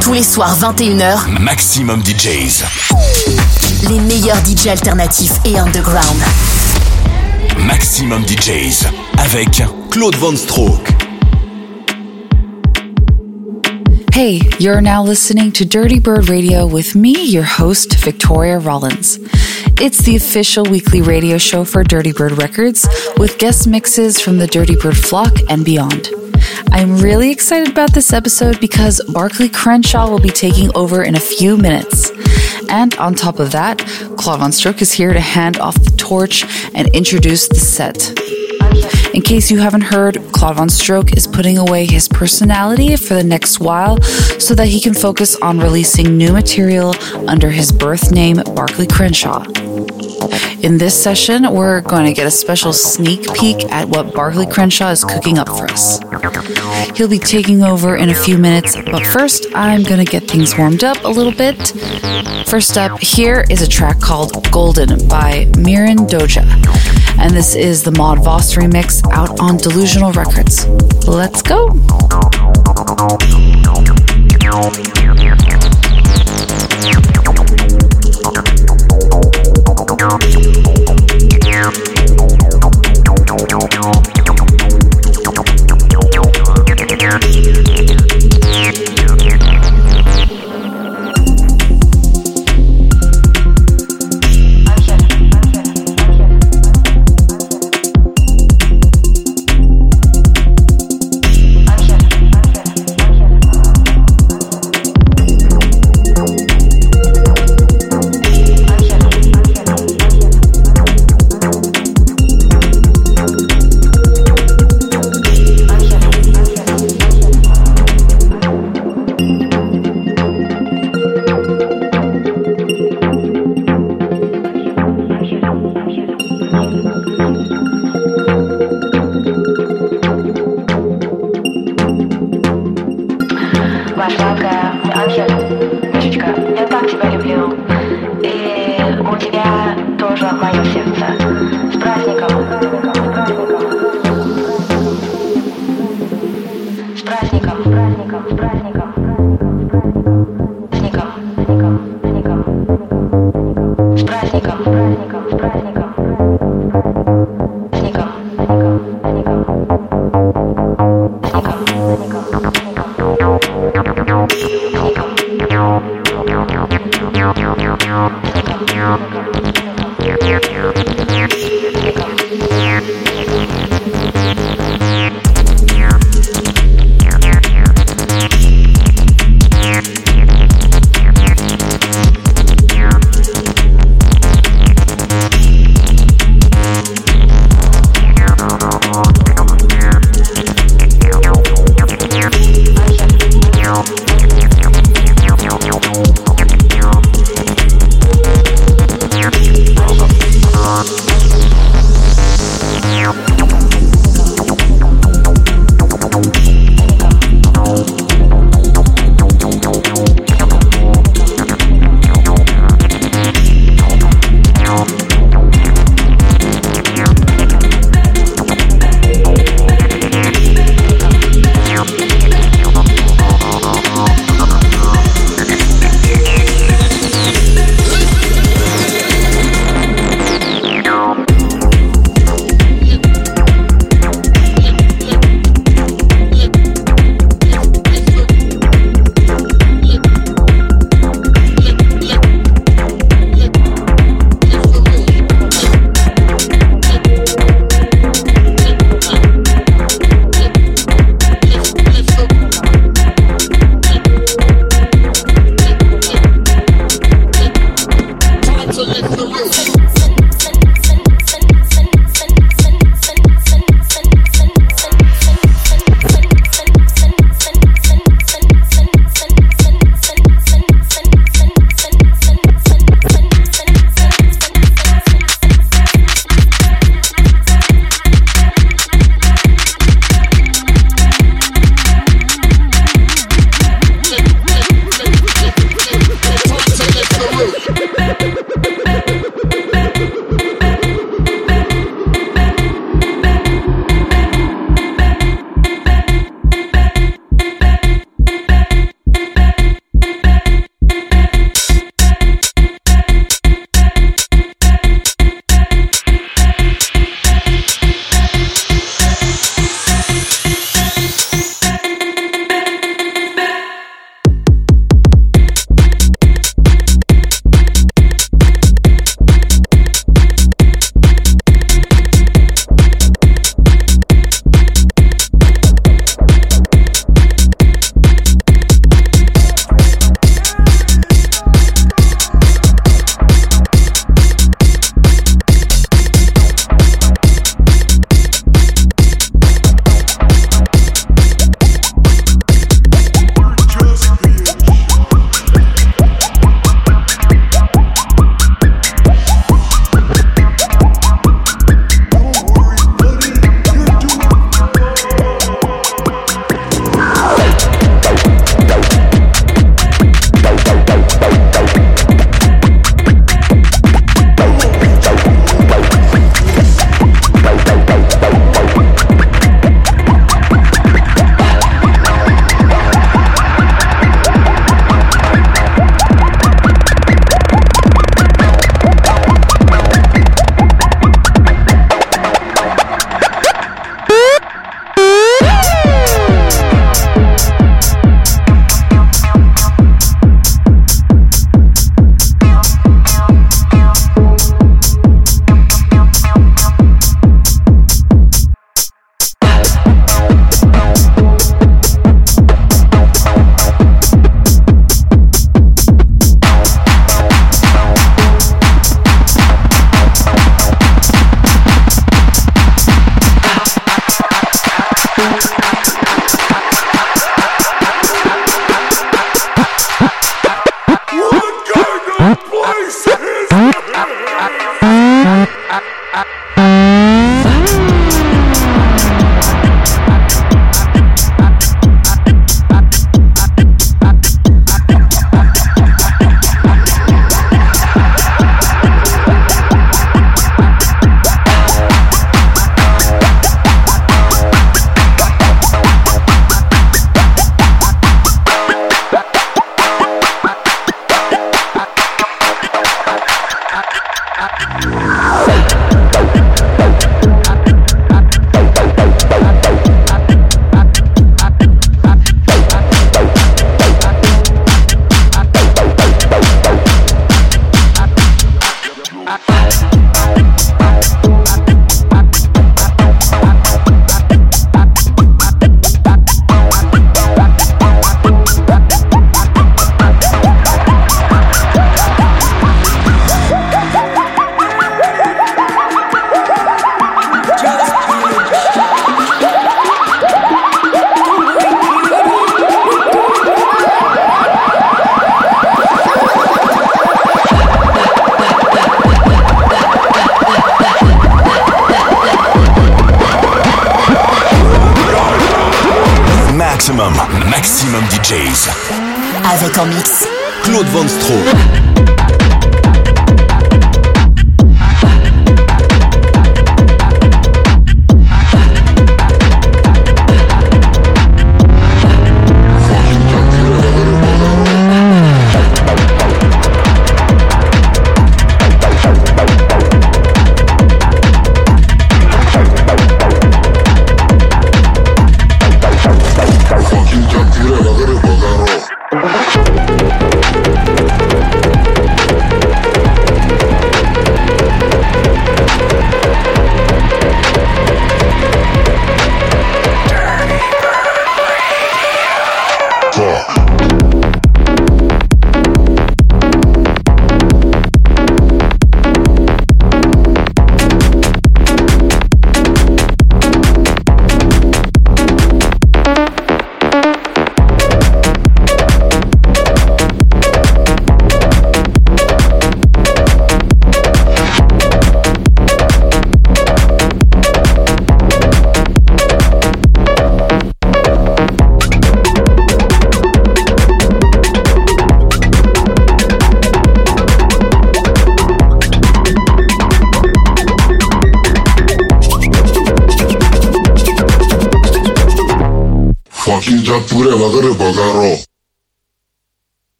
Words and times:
Tous 0.00 0.12
les 0.12 0.22
soirs 0.22 0.56
21h, 0.58 1.40
Maximum 1.40 2.02
DJs. 2.02 2.64
Les 3.88 4.00
meilleurs 4.00 4.38
DJs 4.44 4.68
alternatifs 4.70 5.32
et 5.44 5.58
underground. 5.58 6.20
Maximum 7.66 8.24
DJs 8.24 8.86
avec 9.18 9.62
Claude 9.90 10.16
Von 10.16 10.36
Stroke. 10.36 10.88
Hey, 14.12 14.40
you're 14.58 14.80
now 14.80 15.02
listening 15.02 15.52
to 15.52 15.64
Dirty 15.64 16.00
Bird 16.00 16.28
Radio 16.28 16.66
with 16.66 16.94
me, 16.94 17.14
your 17.24 17.44
host, 17.44 17.94
Victoria 17.94 18.58
Rollins. 18.58 19.18
It's 19.80 20.02
the 20.02 20.16
official 20.16 20.64
weekly 20.64 21.02
radio 21.02 21.38
show 21.38 21.64
for 21.64 21.84
Dirty 21.84 22.10
Bird 22.10 22.32
Records 22.32 22.88
with 23.16 23.38
guest 23.38 23.68
mixes 23.68 24.20
from 24.20 24.38
the 24.38 24.48
Dirty 24.48 24.74
Bird 24.74 24.96
flock 24.96 25.32
and 25.48 25.64
beyond. 25.64 26.08
I'm 26.72 26.98
really 26.98 27.30
excited 27.30 27.70
about 27.70 27.92
this 27.92 28.12
episode 28.12 28.60
because 28.60 29.00
Barclay 29.14 29.48
Crenshaw 29.48 30.10
will 30.10 30.18
be 30.18 30.30
taking 30.30 30.74
over 30.74 31.04
in 31.04 31.14
a 31.14 31.20
few 31.20 31.56
minutes. 31.56 32.10
And 32.68 32.92
on 32.96 33.14
top 33.14 33.38
of 33.38 33.52
that, 33.52 33.78
Claude 34.18 34.40
Von 34.40 34.50
Stroke 34.50 34.82
is 34.82 34.92
here 34.92 35.12
to 35.12 35.20
hand 35.20 35.60
off 35.60 35.76
the 35.76 35.92
torch 35.96 36.44
and 36.74 36.88
introduce 36.88 37.46
the 37.46 37.60
set. 37.60 38.47
In 39.14 39.22
case 39.22 39.50
you 39.50 39.58
haven't 39.58 39.82
heard, 39.82 40.18
Claude 40.32 40.56
Von 40.56 40.68
Stroke 40.68 41.16
is 41.16 41.26
putting 41.26 41.58
away 41.58 41.86
his 41.86 42.08
personality 42.08 42.96
for 42.96 43.14
the 43.14 43.24
next 43.24 43.58
while 43.58 44.00
so 44.38 44.54
that 44.54 44.68
he 44.68 44.80
can 44.80 44.94
focus 44.94 45.36
on 45.36 45.58
releasing 45.58 46.16
new 46.16 46.32
material 46.32 46.94
under 47.26 47.50
his 47.50 47.72
birth 47.72 48.12
name, 48.12 48.36
Barclay 48.54 48.86
Crenshaw. 48.86 49.44
In 50.62 50.76
this 50.76 51.00
session, 51.00 51.52
we're 51.52 51.80
going 51.82 52.06
to 52.06 52.12
get 52.12 52.26
a 52.26 52.30
special 52.30 52.72
sneak 52.72 53.32
peek 53.34 53.64
at 53.70 53.88
what 53.88 54.12
Barclay 54.12 54.46
Crenshaw 54.46 54.90
is 54.90 55.04
cooking 55.04 55.38
up 55.38 55.46
for 55.46 55.70
us. 55.70 56.00
He'll 56.96 57.08
be 57.08 57.20
taking 57.20 57.62
over 57.62 57.96
in 57.96 58.08
a 58.08 58.14
few 58.14 58.38
minutes, 58.38 58.74
but 58.74 59.06
first, 59.06 59.46
I'm 59.54 59.84
going 59.84 60.04
to 60.04 60.10
get 60.10 60.28
things 60.28 60.58
warmed 60.58 60.82
up 60.82 61.04
a 61.04 61.08
little 61.08 61.32
bit. 61.32 61.56
First 62.48 62.76
up, 62.76 62.98
here 63.00 63.44
is 63.48 63.62
a 63.62 63.68
track 63.68 64.00
called 64.00 64.50
Golden 64.50 65.06
by 65.06 65.46
Miran 65.56 65.98
Doja, 66.08 66.42
and 67.18 67.32
this 67.32 67.54
is 67.54 67.84
the 67.84 67.92
Maud 67.92 68.24
Voss 68.24 68.54
remix 68.54 69.00
out 69.12 69.38
on 69.38 69.58
Delusional 69.58 70.12
Records. 70.12 70.66
Let's 71.06 71.40
go! 71.40 71.68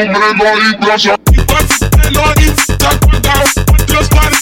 tu 0.00 0.08
me 0.08 0.18
le 0.18 0.34
dois 0.34 0.58
y 0.58 0.84
gracia. 0.84 1.14
Y 1.32 1.36
vas, 1.40 1.78
te 3.84 3.92
lo 3.92 4.00
te. 4.00 4.39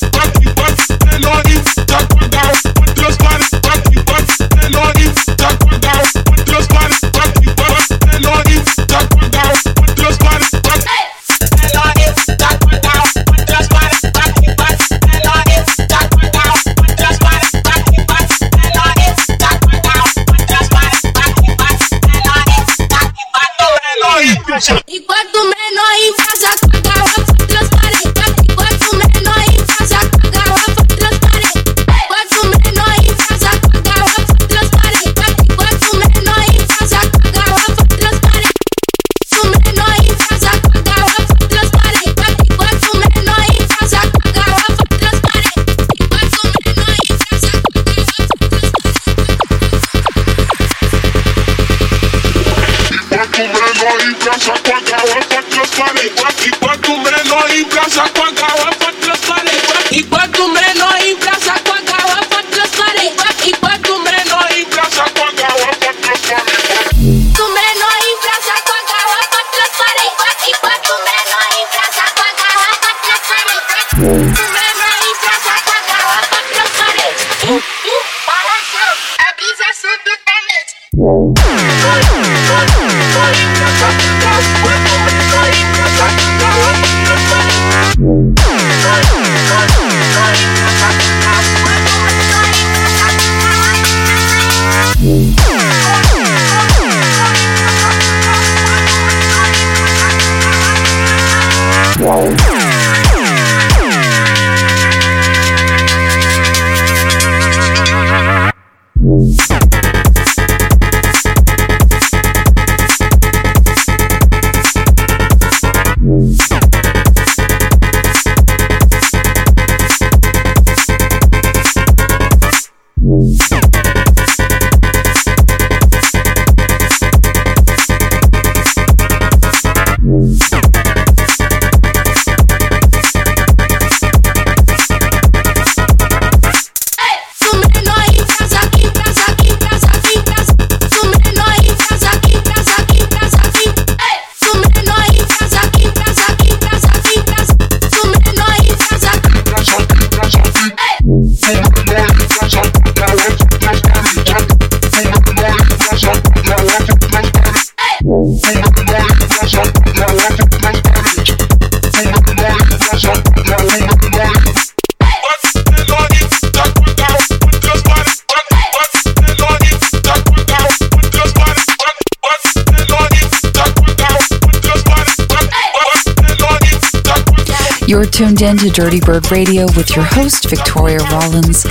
Tuned 178.39 178.63
in 178.63 178.69
to 178.69 178.71
Dirty 178.71 179.01
Bird 179.01 179.33
Radio 179.33 179.65
with 179.77 179.97
your 179.97 180.05
host, 180.05 180.49
Victoria 180.49 180.99
Rollins. 181.11 181.67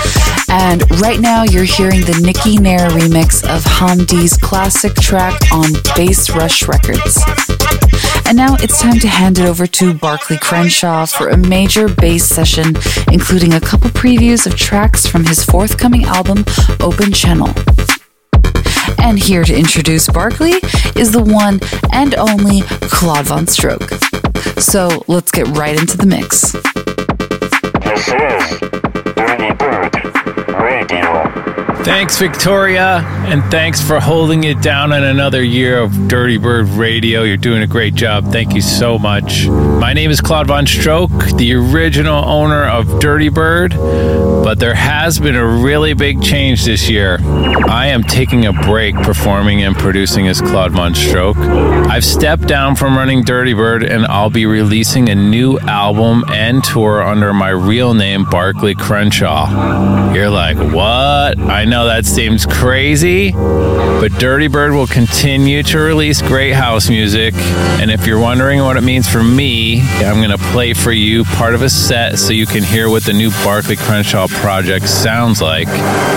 And 0.50 0.89
right 1.00 1.19
now, 1.19 1.43
you're 1.43 1.63
hearing 1.63 2.01
the 2.01 2.19
Nikki 2.21 2.57
Nair 2.57 2.89
remix 2.89 3.43
of 3.43 3.63
Hamdi's 3.63 4.36
classic 4.36 4.93
track 4.95 5.39
on 5.53 5.71
Bass 5.95 6.29
Rush 6.31 6.67
Records. 6.67 7.21
And 8.25 8.36
now 8.36 8.55
it's 8.59 8.81
time 8.81 9.00
to 9.00 9.07
hand 9.07 9.39
it 9.39 9.45
over 9.45 9.65
to 9.65 9.93
Barclay 9.93 10.38
Crenshaw 10.38 11.05
for 11.05 11.29
a 11.29 11.38
major 11.38 11.88
bass 11.88 12.25
session, 12.25 12.75
including 13.12 13.53
a 13.53 13.62
couple 13.62 13.89
previews 13.91 14.45
of 14.45 14.55
tracks 14.57 15.07
from 15.07 15.25
his 15.25 15.45
forthcoming 15.45 16.03
album, 16.03 16.43
Open 16.81 17.13
Channel. 17.13 17.53
And 19.00 19.17
here 19.17 19.45
to 19.45 19.55
introduce 19.55 20.09
Barclay 20.09 20.59
is 20.95 21.12
the 21.12 21.24
one 21.24 21.62
and 21.93 22.15
only 22.15 22.62
Claude 22.89 23.27
Von 23.27 23.47
Stroke. 23.47 24.06
So 24.58 25.04
let's 25.08 25.32
get 25.32 25.48
right 25.50 25.80
into 25.80 25.98
the 25.98 26.06
mix. 26.06 26.54
This 27.84 28.87
Thanks, 31.88 32.20
Victoria, 32.20 33.01
and 33.27 33.41
thanks 33.50 33.82
for 33.82 34.01
holding 34.01 34.44
it 34.44 34.62
down 34.62 34.91
on 34.91 35.06
another 35.06 35.41
year 35.41 35.79
of 35.79 36.10
Dirty 36.10 36.38
Bird 36.38 36.67
Radio. 36.67 37.24
You're 37.24 37.38
doing 37.38 37.63
a 37.63 37.67
great 37.67 37.96
job. 37.96 38.29
Thank 38.29 38.53
you 38.53 38.60
so 38.60 39.00
much. 39.00 39.48
My 39.48 39.94
name 39.94 40.12
is 40.12 40.20
Claude 40.20 40.48
Von 40.48 40.67
Stroke, 40.67 41.10
the 41.38 41.53
original 41.53 42.25
owner 42.25 42.65
of 42.65 43.00
Dirty 43.00 43.29
Bird, 43.29 43.72
but 43.74 44.60
there 44.60 44.75
has 44.75 45.17
been 45.17 45.38
a 45.38 45.48
really 45.48 45.94
big 45.94 46.22
change 46.22 46.65
this 46.65 46.89
year. 46.89 47.20
I 47.22 47.88
am 47.88 48.03
taking 48.03 48.46
a 48.46 48.51
break 48.51 48.94
performing 48.96 49.63
and 49.63 49.74
producing 49.74 50.27
as 50.27 50.41
Claude 50.41 50.74
Von 50.74 50.94
Stroke. 50.94 51.38
I've 51.38 52.03
stepped 52.03 52.50
down 52.50 52.75
from 52.75 52.98
running 52.98 53.24
Dirty 53.24 53.53
Bird, 53.53 53.84
and 53.84 54.06
I'll 54.08 54.29
be 54.29 54.46
releasing 54.46 55.08
a 55.08 55.15
new 55.15 55.58
album 55.60 56.25
and 56.34 56.62
tour 56.65 57.01
under 57.01 57.34
my 57.34 57.50
real 57.50 57.94
name, 57.94 58.25
Barclay 58.25 58.74
Crenshaw. 58.74 60.13
You're 60.13 60.29
like, 60.29 60.58
what? 60.58 61.39
I 61.39 61.63
know 61.63 61.76
that 61.86 62.07
seems 62.07 62.46
crazy, 62.46 63.31
but 63.31 64.12
Dirty 64.17 64.48
Bird 64.48 64.74
will 64.74 64.88
continue 64.88 65.62
to 65.62 65.77
release 65.77 66.24
great 66.24 66.53
house 66.53 66.89
music. 66.89 67.36
And 67.36 67.91
if 67.91 68.07
you're 68.07 68.19
wondering 68.19 68.62
what 68.63 68.77
it 68.77 68.81
means 68.81 69.07
for 69.07 69.24
me, 69.24 69.81
I'm 69.81 70.17
going 70.17 70.36
to 70.36 70.43
play 70.51 70.74
for 70.74 70.91
you 70.91 71.24
part 71.24 71.53
of 71.53 71.62
a 71.62 71.69
set 71.69 72.17
so 72.17 72.34
you 72.34 72.48
can 72.48 72.63
hear 72.63 72.89
what 72.89 73.03
the 73.03 73.13
new 73.13 73.29
Barclay 73.43 73.75
Crenshaw 73.75 74.27
project 74.27 74.89
sounds 74.89 75.39
like. 75.39 75.67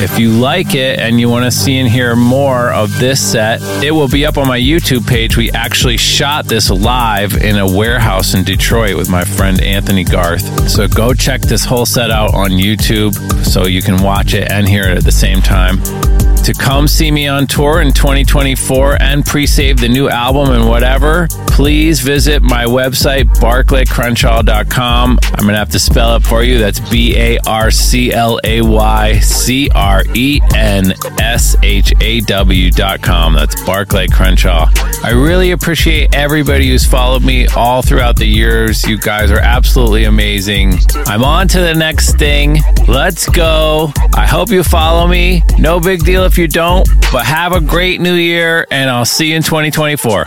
If 0.03 0.19
you 0.19 0.31
like 0.33 0.75
it 0.75 0.99
and 0.99 1.21
you 1.21 1.29
want 1.29 1.45
to 1.45 1.51
see 1.51 1.79
and 1.79 1.89
hear 1.89 2.17
more 2.17 2.71
of 2.73 2.99
this 2.99 3.21
set, 3.21 3.61
it 3.85 3.91
will 3.91 4.09
be 4.09 4.25
up 4.25 4.39
on 4.39 4.49
my 4.49 4.59
YouTube 4.59 5.07
page. 5.07 5.37
We 5.37 5.51
actually 5.51 5.99
shot 5.99 6.47
this 6.47 6.71
live 6.71 7.37
in 7.37 7.59
a 7.59 7.67
warehouse 7.71 8.33
in 8.33 8.45
Detroit 8.45 8.97
with 8.97 9.11
my 9.11 9.25
friend 9.25 9.61
Anthony 9.61 10.05
Garth. 10.05 10.71
So 10.71 10.89
go 10.89 11.13
check 11.13 11.43
this 11.43 11.67
whole 11.67 11.87
set 11.87 12.11
out 12.11 12.33
on 12.33 12.53
YouTube 12.53 13.15
so 13.45 13.67
you 13.67 13.83
can 13.83 14.03
watch 14.03 14.33
it 14.33 14.51
and 14.51 14.67
hear 14.67 14.85
it 14.85 14.97
at 14.97 15.05
the 15.05 15.13
same 15.13 15.43
time 15.43 15.50
time 15.51 16.20
to 16.43 16.55
come 16.55 16.89
see 16.89 17.11
me 17.11 17.29
on 17.29 17.47
tour 17.47 17.81
in 17.81 17.93
2024 17.93 19.03
and 19.03 19.25
pre-save 19.25 19.79
the 19.81 19.89
new 19.89 20.09
album 20.09 20.51
and 20.51 20.69
whatever, 20.69 21.29
please 21.49 22.01
visit 22.01 22.43
my 22.43 22.65
website, 22.65 23.25
barclaycrenshaw.com. 23.41 25.19
I'm 25.23 25.41
going 25.41 25.53
to 25.53 25.59
have 25.59 25.71
to 25.71 25.79
spell 25.79 26.17
it 26.17 26.23
for 26.25 26.43
you. 26.43 26.59
That's 26.59 26.81
B 26.91 27.17
A 27.17 27.39
R 27.47 27.71
C 27.71 28.13
L 28.13 28.39
A 28.45 28.63
Y 28.63 29.19
C 29.21 29.69
R 29.75 30.03
E 30.15 30.41
N 30.55 30.95
S 31.21 31.57
H 31.63 31.93
A 32.01 32.21
W.com. 32.21 33.35
That's 33.35 33.63
Barclay 33.65 34.09
Crenshaw. 34.09 34.71
I 35.03 35.13
really 35.13 35.51
appreciate 35.51 36.15
everybody 36.15 36.69
who's 36.69 36.87
followed 36.87 37.23
me 37.23 37.47
all 37.49 37.83
throughout 37.83 38.17
the 38.17 38.27
years. 38.27 38.85
You 38.85 38.99
guys 38.99 39.31
are 39.31 39.39
absolutely 39.39 40.05
amazing. 40.05 40.75
I'm 41.07 41.25
on 41.25 41.49
to 41.49 41.61
the 41.61 41.75
next 41.75 42.19
thing. 42.19 42.59
Let's 42.87 43.29
go. 43.29 43.93
I 44.15 44.27
hope 44.27 44.51
you 44.51 44.63
follow 44.63 45.07
me. 45.07 45.43
No 45.59 45.81
big 45.81 46.05
deal 46.05 46.25
if 46.31 46.39
you 46.39 46.47
don't, 46.47 46.89
but 47.11 47.27
have 47.27 47.53
a 47.53 47.61
great 47.61 48.01
new 48.01 48.15
year 48.15 48.65
and 48.71 48.89
I'll 48.89 49.05
see 49.05 49.31
you 49.31 49.37
in 49.37 49.43
2024. 49.43 50.25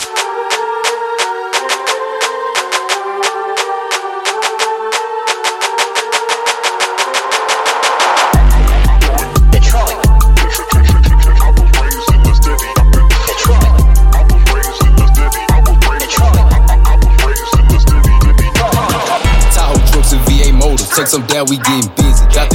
Tahoe 19.54 19.80
trucks 19.88 20.12
and 20.12 20.22
VA 20.28 20.52
motors. 20.52 20.90
Take 20.90 21.08
some 21.08 21.26
down, 21.28 21.46
we 21.50 21.56
getting 21.58 21.90
busy. 21.96 22.26
Got 22.34 22.53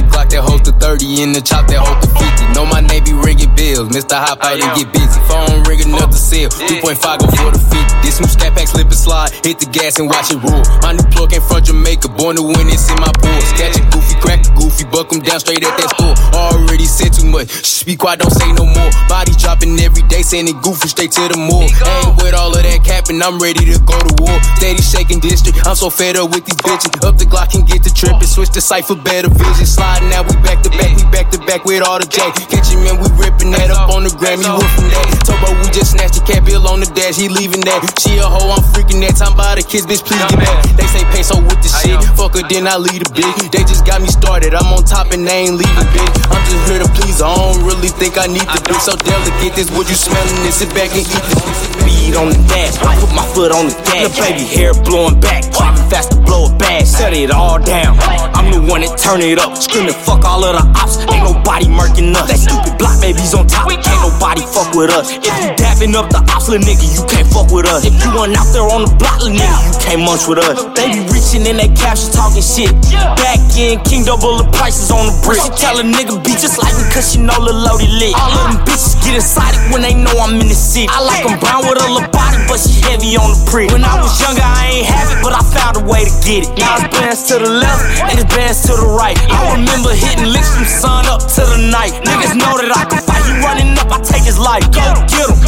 30 0.89 1.21
in 1.21 1.33
the 1.37 1.43
chop 1.45 1.69
that 1.69 1.85
holds 1.85 2.01
the 2.01 2.09
50. 2.17 2.57
Know 2.57 2.65
my 2.65 2.81
name 2.81 3.05
be 3.05 3.13
ringing 3.13 3.53
bills. 3.53 3.93
Mr. 3.93 4.17
Hop 4.17 4.41
out 4.41 4.57
and 4.57 4.73
get 4.73 4.89
busy. 4.89 5.21
Phone 5.29 5.61
ringing 5.69 5.93
up 6.01 6.09
the 6.09 6.17
cell. 6.17 6.49
2.5 6.49 6.81
go 6.81 7.29
for 7.29 7.53
the 7.53 7.61
50. 7.61 7.77
This 8.01 8.17
new 8.17 8.25
scat 8.25 8.57
pack 8.57 8.73
slip 8.73 8.89
and 8.89 8.97
slide. 8.97 9.29
Hit 9.45 9.61
the 9.61 9.69
gas 9.69 10.01
and 10.01 10.09
watch 10.09 10.33
it 10.33 10.41
roll. 10.41 10.65
My 10.81 10.97
new 10.97 11.05
plug 11.13 11.29
came 11.37 11.45
from 11.45 11.61
Jamaica. 11.61 12.09
Born 12.17 12.41
to 12.41 12.43
win, 12.43 12.73
it's 12.73 12.89
in 12.89 12.97
my 13.05 13.13
pores. 13.21 13.53
Catch 13.61 13.77
a 13.77 13.85
goofy, 13.93 14.17
crack 14.25 14.41
a 14.49 14.51
goofy. 14.57 14.89
Buck 14.89 15.13
'em 15.13 15.21
down 15.21 15.45
straight 15.45 15.61
at 15.61 15.77
that 15.77 15.93
score. 15.93 16.17
Already 16.33 16.89
said 16.89 17.13
too 17.13 17.29
much. 17.29 17.53
Shh, 17.53 17.85
be 17.85 17.93
quiet, 17.93 18.25
don't 18.25 18.33
say 18.33 18.49
no 18.57 18.65
more. 18.65 18.91
Body 19.13 19.37
dropping 19.37 19.77
every 19.85 20.09
day, 20.09 20.25
sending 20.25 20.57
goofy 20.65 20.89
straight 20.89 21.13
to 21.21 21.29
the 21.29 21.37
morgue. 21.37 21.69
Ain't 21.69 22.17
with 22.17 22.33
all 22.33 22.49
of 22.49 22.65
that 22.65 22.81
capping, 22.81 23.21
I'm 23.21 23.37
ready 23.37 23.69
to 23.69 23.77
go 23.85 23.93
to 23.93 24.13
war. 24.25 24.41
Steady 24.57 24.81
shaking 24.81 25.21
district. 25.21 25.69
I'm 25.69 25.77
so 25.77 25.93
fed 25.93 26.17
up 26.17 26.33
with 26.33 26.49
these 26.49 26.57
bitches. 26.65 26.97
Up 27.05 27.21
the 27.21 27.29
Glock 27.29 27.53
and 27.53 27.69
get 27.69 27.85
the 27.85 27.93
trip 27.93 28.17
and 28.17 28.29
Switch 28.29 28.51
the 28.51 28.63
for 28.87 28.95
better 28.95 29.29
vision. 29.29 29.67
Sliding 29.67 30.09
now, 30.09 30.23
we 30.23 30.33
back 30.47 30.63
to 30.63 30.71
back. 30.79 30.95
We 30.95 31.05
back 31.11 31.29
to 31.35 31.39
back 31.43 31.67
with 31.67 31.83
all 31.83 31.99
the 31.99 32.07
J. 32.07 32.23
Catch 32.47 32.71
him 32.71 32.87
and 32.87 33.03
we 33.03 33.11
ripping 33.19 33.51
that 33.59 33.75
up 33.75 33.91
on 33.91 34.07
the 34.07 34.13
Grammy. 34.15 34.47
Whoop 34.47 34.71
from 34.79 34.89
that. 34.95 35.05
Turbo, 35.27 35.51
we 35.59 35.67
just 35.75 35.99
snatched 35.99 36.17
the 36.17 36.25
cat 36.25 36.47
bill 36.47 36.65
on 36.71 36.79
the 36.79 36.89
dash. 36.95 37.19
He 37.19 37.27
leaving 37.29 37.61
that. 37.67 37.83
She 37.99 38.17
a 38.23 38.25
hoe, 38.25 38.55
I'm 38.55 38.63
freaking 38.71 39.03
that. 39.03 39.19
Time 39.19 39.35
by 39.35 39.59
the 39.59 39.65
kids, 39.67 39.85
bitch, 39.85 40.07
please 40.07 40.23
get 40.31 40.39
back. 40.39 40.63
They 40.79 40.87
say 40.87 41.03
peso 41.11 41.43
with 41.43 41.59
the 41.59 41.71
shit. 41.83 41.99
Fuck 42.15 42.39
her, 42.39 42.47
then 42.47 42.71
I 42.71 42.79
leave 42.79 43.03
a 43.03 43.11
bitch. 43.11 43.51
They 43.51 43.67
just 43.67 43.83
got 43.85 44.01
me 44.01 44.09
started. 44.09 44.55
I'm 44.55 44.71
on 44.71 44.87
top 44.87 45.11
and 45.11 45.27
they 45.27 45.51
ain't 45.51 45.59
leaving, 45.59 45.89
bitch. 45.91 46.15
I'm 46.31 46.43
just 46.47 46.63
here 46.71 46.81
to 46.81 46.89
please. 46.95 47.19
I 47.19 47.35
don't 47.35 47.67
really 47.67 47.91
think 47.91 48.15
I 48.17 48.31
need 48.31 48.47
to 48.47 48.61
be 48.63 48.79
so 48.79 48.95
delicate. 48.95 49.59
This 49.59 49.69
what 49.75 49.91
you 49.91 49.99
smelling 49.99 50.41
this. 50.47 50.63
Sit 50.63 50.71
back 50.73 50.95
and 50.95 51.03
eat 51.03 51.25
this. 51.35 51.98
Speed 52.09 52.17
on 52.17 52.33
the 52.33 52.41
dash, 52.49 52.73
I 52.81 52.97
put 52.97 53.13
my 53.13 53.27
foot 53.37 53.53
on 53.53 53.69
the 53.69 53.77
gas. 53.85 54.17
The 54.17 54.25
baby 54.25 54.41
hair 54.49 54.73
blowing 54.73 55.21
back, 55.21 55.45
driving 55.53 55.85
fast 55.93 56.13
to 56.13 56.17
blow 56.17 56.49
a 56.49 56.53
bag. 56.57 56.87
Set 56.89 57.13
it 57.13 57.31
all 57.31 57.61
down. 57.61 58.01
I'm 58.33 58.49
the 58.49 58.65
one 58.65 58.81
that 58.81 58.97
turn 58.97 59.21
it 59.21 59.37
up, 59.37 59.53
screaming 59.61 59.93
fuck 59.93 60.25
all 60.25 60.41
of 60.41 60.57
the 60.57 60.65
ops. 60.81 60.97
Ain't 61.13 61.21
nobody 61.21 61.69
murking 61.69 62.17
us. 62.17 62.33
That 62.33 62.41
stupid 62.41 62.81
block 62.81 62.97
baby's 63.05 63.37
on 63.37 63.45
top, 63.45 63.69
can't 63.69 64.01
nobody 64.01 64.41
fuck 64.41 64.73
with 64.73 64.89
us. 64.89 65.13
If 65.13 65.21
you 65.21 65.53
dapping 65.61 65.93
up 65.93 66.09
the 66.09 66.25
ops, 66.33 66.49
little 66.49 66.65
nigga, 66.65 66.89
you 66.89 67.05
can't 67.13 67.29
fuck 67.29 67.53
with 67.53 67.69
us. 67.69 67.85
If 67.85 67.93
you 68.01 68.09
run 68.17 68.33
out 68.33 68.49
there 68.57 68.65
on 68.65 68.89
the 68.89 68.93
block, 68.97 69.21
little 69.21 69.37
nigga, 69.37 69.59
you 69.69 69.77
can't 69.77 70.01
munch 70.01 70.25
with 70.25 70.41
us. 70.41 70.65
They 70.73 70.89
be 70.89 71.05
reaching 71.13 71.45
in 71.45 71.61
that 71.61 71.77
caption 71.77 72.09
talking 72.09 72.41
shit. 72.41 72.73
Back 73.21 73.37
in, 73.53 73.85
King 73.85 74.09
double 74.09 74.41
the 74.41 74.49
prices 74.57 74.89
on 74.89 75.13
the 75.13 75.17
brick. 75.21 75.45
She 75.45 75.53
tell 75.61 75.77
a 75.77 75.85
nigga 75.85 76.17
be 76.25 76.33
just 76.41 76.57
like 76.57 76.73
me, 76.73 76.89
cause 76.89 77.13
she 77.13 77.21
know 77.21 77.37
the 77.37 77.53
loaded 77.53 77.93
lit. 78.01 78.17
Uh-huh. 78.17 78.33
All 78.33 78.33
of 78.33 78.45
them 78.49 78.65
bitches 78.65 78.97
get 79.05 79.13
excited 79.13 79.61
when 79.69 79.85
they 79.85 79.93
know 79.93 80.17
I'm 80.25 80.41
in 80.41 80.49
the 80.49 80.57
city. 80.57 80.89
I 80.89 81.05
like 81.05 81.21
them 81.21 81.37
brown 81.37 81.69
with 81.69 81.77
a 81.77 81.98
little 81.99 82.11
body, 82.15 82.39
but 82.47 82.59
she 82.63 82.79
heavy 82.87 83.19
on 83.19 83.35
the 83.35 83.41
prick. 83.51 83.71
When 83.75 83.83
I 83.85 83.99
was 83.99 84.15
younger, 84.23 84.43
I 84.43 84.71
ain't 84.71 84.87
have 84.87 85.11
it, 85.11 85.19
but 85.23 85.35
I 85.35 85.43
found 85.43 85.77
a 85.79 85.85
way 85.85 86.07
to 86.07 86.15
get 86.23 86.47
it. 86.47 86.51
Now 86.59 86.79
it's 86.79 86.89
bands 86.95 87.27
to 87.29 87.39
the 87.39 87.51
left 87.51 87.83
and 88.07 88.19
it's 88.19 88.31
bands 88.35 88.63
to 88.71 88.79
the 88.79 88.87
right. 88.87 89.19
I 89.31 89.59
remember 89.59 89.91
hitting 89.91 90.31
licks 90.31 90.55
from 90.55 90.65
sun 90.65 91.07
up 91.07 91.27
to 91.35 91.43
the 91.43 91.59
night. 91.71 91.93
Niggas 92.07 92.39
know 92.39 92.55
that 92.63 92.71
I 92.71 92.87
can 92.87 93.03
fight. 93.03 93.25
He 93.27 93.35
running 93.43 93.75
up, 93.79 93.91
I 93.91 93.99
take 94.01 94.23
his 94.23 94.39
life. 94.39 94.65
Go 94.71 94.87
get 95.11 95.27
him. 95.27 95.39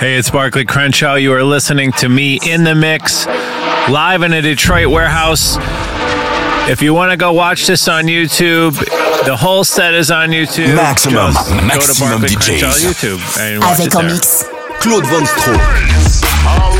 Hey, 0.00 0.16
it's 0.16 0.30
Barclay 0.30 0.64
Crenshaw. 0.64 1.14
You 1.14 1.32
are 1.34 1.44
listening 1.44 1.92
to 1.92 2.08
me 2.08 2.38
in 2.46 2.64
the 2.64 2.74
mix, 2.74 3.26
live 3.88 4.22
in 4.22 4.32
a 4.32 4.40
Detroit 4.40 4.88
warehouse. 4.88 5.58
If 6.68 6.82
you 6.82 6.94
want 6.94 7.10
to 7.10 7.16
go 7.16 7.32
watch 7.32 7.66
this 7.66 7.88
on 7.88 8.04
YouTube, 8.04 8.74
the 9.24 9.36
whole 9.36 9.64
set 9.64 9.94
is 9.94 10.10
on 10.10 10.28
YouTube. 10.30 10.74
Maxximum, 10.76 11.32
Just 11.32 11.48
go 11.48 11.56
to 11.58 11.62
maxximum 11.66 12.22
DJs. 12.22 12.60
Crenshaw 12.60 12.88
YouTube 12.88 13.40
and 13.40 13.60
watch 13.62 13.80
it 13.80 13.86
Avec 13.86 13.96
en 13.96 14.02
there. 14.02 14.14
mix 14.14 14.44
Claude 14.80 15.06
Von 15.06 15.26
Stroke. 15.26 16.79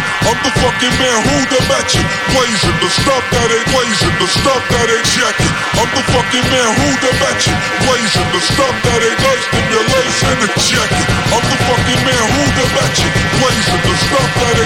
who 0.89 1.37
the 1.45 1.61
match. 1.69 1.93
Blazing 2.33 2.77
the 2.81 2.89
stuff 2.89 3.21
that 3.29 3.49
it 3.53 3.65
blazing 3.69 4.17
the 4.17 4.25
stuff 4.25 4.63
that 4.73 4.89
it 4.89 5.05
check. 5.13 5.37
I'm 5.77 5.85
the 5.93 6.01
fucking 6.09 6.47
man 6.49 6.69
who 6.81 6.89
the 7.05 7.11
match. 7.21 7.45
Blazing 7.85 8.29
the 8.33 8.41
stuff 8.41 8.75
that 8.89 9.01
it 9.05 9.17
manipulation 9.21 10.41
and 10.41 10.53
check. 10.57 10.89
I'm 11.29 11.43
the 11.45 11.57
fucking 11.69 12.01
man 12.01 12.25
who 12.33 12.43
the 12.57 12.65
match. 12.73 12.99
Blazing 13.37 13.83
the 13.85 13.95
stuff 14.09 14.29
that 14.41 14.61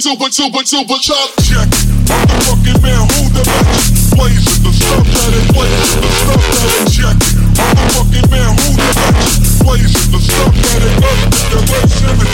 it 0.00 0.18
manipulation. 0.18 0.66
Super 0.70 0.98
chop, 1.00 1.30
check. 1.44 1.68
Other 2.10 2.40
fucking 2.46 2.80
man, 2.80 3.04
who 3.10 3.28
the 3.34 3.42
fuck's 3.44 4.14
blazing 4.14 4.62
the 4.64 4.72
sub? 4.72 5.04
Check. 6.88 7.16
Other 7.60 7.88
fucking 7.92 8.30
man, 8.30 8.50
who 8.56 8.68
the 8.76 8.86
fuck's 8.96 9.60
blazing 9.60 10.10
the 10.12 10.20
sub? 10.20 10.54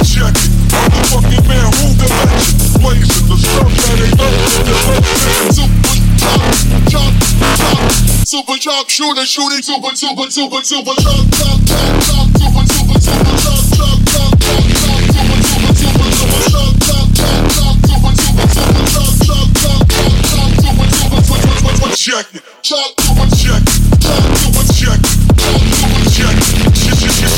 Check. 0.06 0.34
Other 0.76 1.02
fucking 1.10 1.44
man, 1.48 1.66
who 1.74 1.86
the 1.96 2.06
fuck's 2.06 2.76
blazing 2.78 3.26
the 3.26 3.36
sub? 3.40 3.66
Check. 3.82 4.14
Super 5.50 5.96
chop, 6.20 6.42
chop. 6.90 7.12
chop. 7.56 7.90
Super 8.26 8.58
chop, 8.58 8.88
shooter, 8.88 9.26
shooting, 9.26 9.62
super, 9.62 9.96
super, 9.96 10.30
super, 10.30 10.62
super 10.62 10.94
chop, 11.02 11.24
chop, 11.34 11.58
chop, 11.66 11.96
chop, 12.04 12.26
super, 12.36 12.38
super, 12.38 12.62
super 12.62 12.65
check 22.06 22.30
it. 22.36 22.42
Chop 22.62 22.94
to 23.02 23.18
a 23.18 23.26
check. 23.34 23.58
Chop 23.98 24.22
to 24.38 24.46
a 24.54 24.62
check. 24.70 24.94
Chop 25.42 25.58
to 25.58 25.90
a 25.90 26.06
check. 26.14 26.38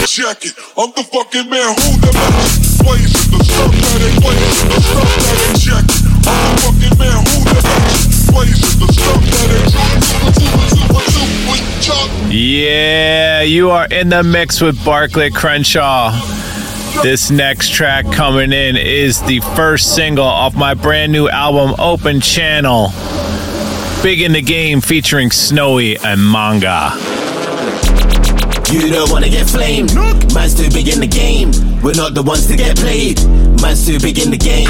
Check 0.05 0.45
it. 0.45 0.53
I'm 0.77 0.93
the 0.93 1.09
fucking 1.09 1.49
man 1.49 1.73
who 1.73 1.97
the 2.05 2.13
best. 2.13 2.85
Blazing 2.85 3.33
the 3.33 3.41
stuff 3.49 3.73
that 3.73 4.05
ain't 4.05 4.21
blazing. 4.21 4.69
The 4.69 4.77
stuff 4.85 5.09
that 5.25 5.41
ain't 5.49 5.57
check 5.57 5.89
it. 5.89 6.05
I'm 6.29 6.53
the 6.53 6.61
fucking 6.61 7.01
man 7.01 7.17
who 7.17 7.49
the 7.49 7.65
best. 7.65 8.29
Blazing 8.29 8.77
the 8.77 8.93
stuff 8.93 9.25
that 9.25 9.49
ain't 9.57 9.73
Yeah, 12.31 13.41
you 13.41 13.71
are 13.71 13.87
in 13.87 14.11
the 14.11 14.23
mix 14.23 14.61
with 14.61 14.85
Barclay 14.85 15.31
Crenshaw. 15.31 16.13
This 17.03 17.31
next 17.31 17.73
track 17.73 18.05
coming 18.13 18.53
in 18.53 18.77
is 18.77 19.23
the 19.23 19.41
first 19.57 19.95
single 19.95 20.27
off 20.27 20.55
my 20.55 20.75
brand 20.75 21.11
new 21.13 21.27
album, 21.27 21.75
Open 21.79 22.21
Channel. 22.21 22.93
Big 24.03 24.23
in 24.23 24.33
the 24.33 24.41
Game 24.41 24.81
featuring 24.81 25.31
Snowy 25.31 25.99
and 25.99 26.21
Manga. 26.21 26.93
You 28.73 28.91
don't 28.93 29.11
wanna 29.11 29.29
get 29.29 29.49
flamed. 29.49 29.95
Man's 30.35 30.55
too 30.55 30.71
big 30.71 30.89
in 30.89 31.01
the 31.01 31.07
game. 31.07 31.51
We're 31.83 31.95
not 31.95 32.15
the 32.15 32.23
ones 32.23 32.47
to 32.49 32.57
get 32.57 32.77
played. 32.77 33.23
Man's 33.63 33.87
too 33.87 33.99
big 33.99 34.19
in 34.19 34.31
the 34.31 34.39
game. 34.39 34.67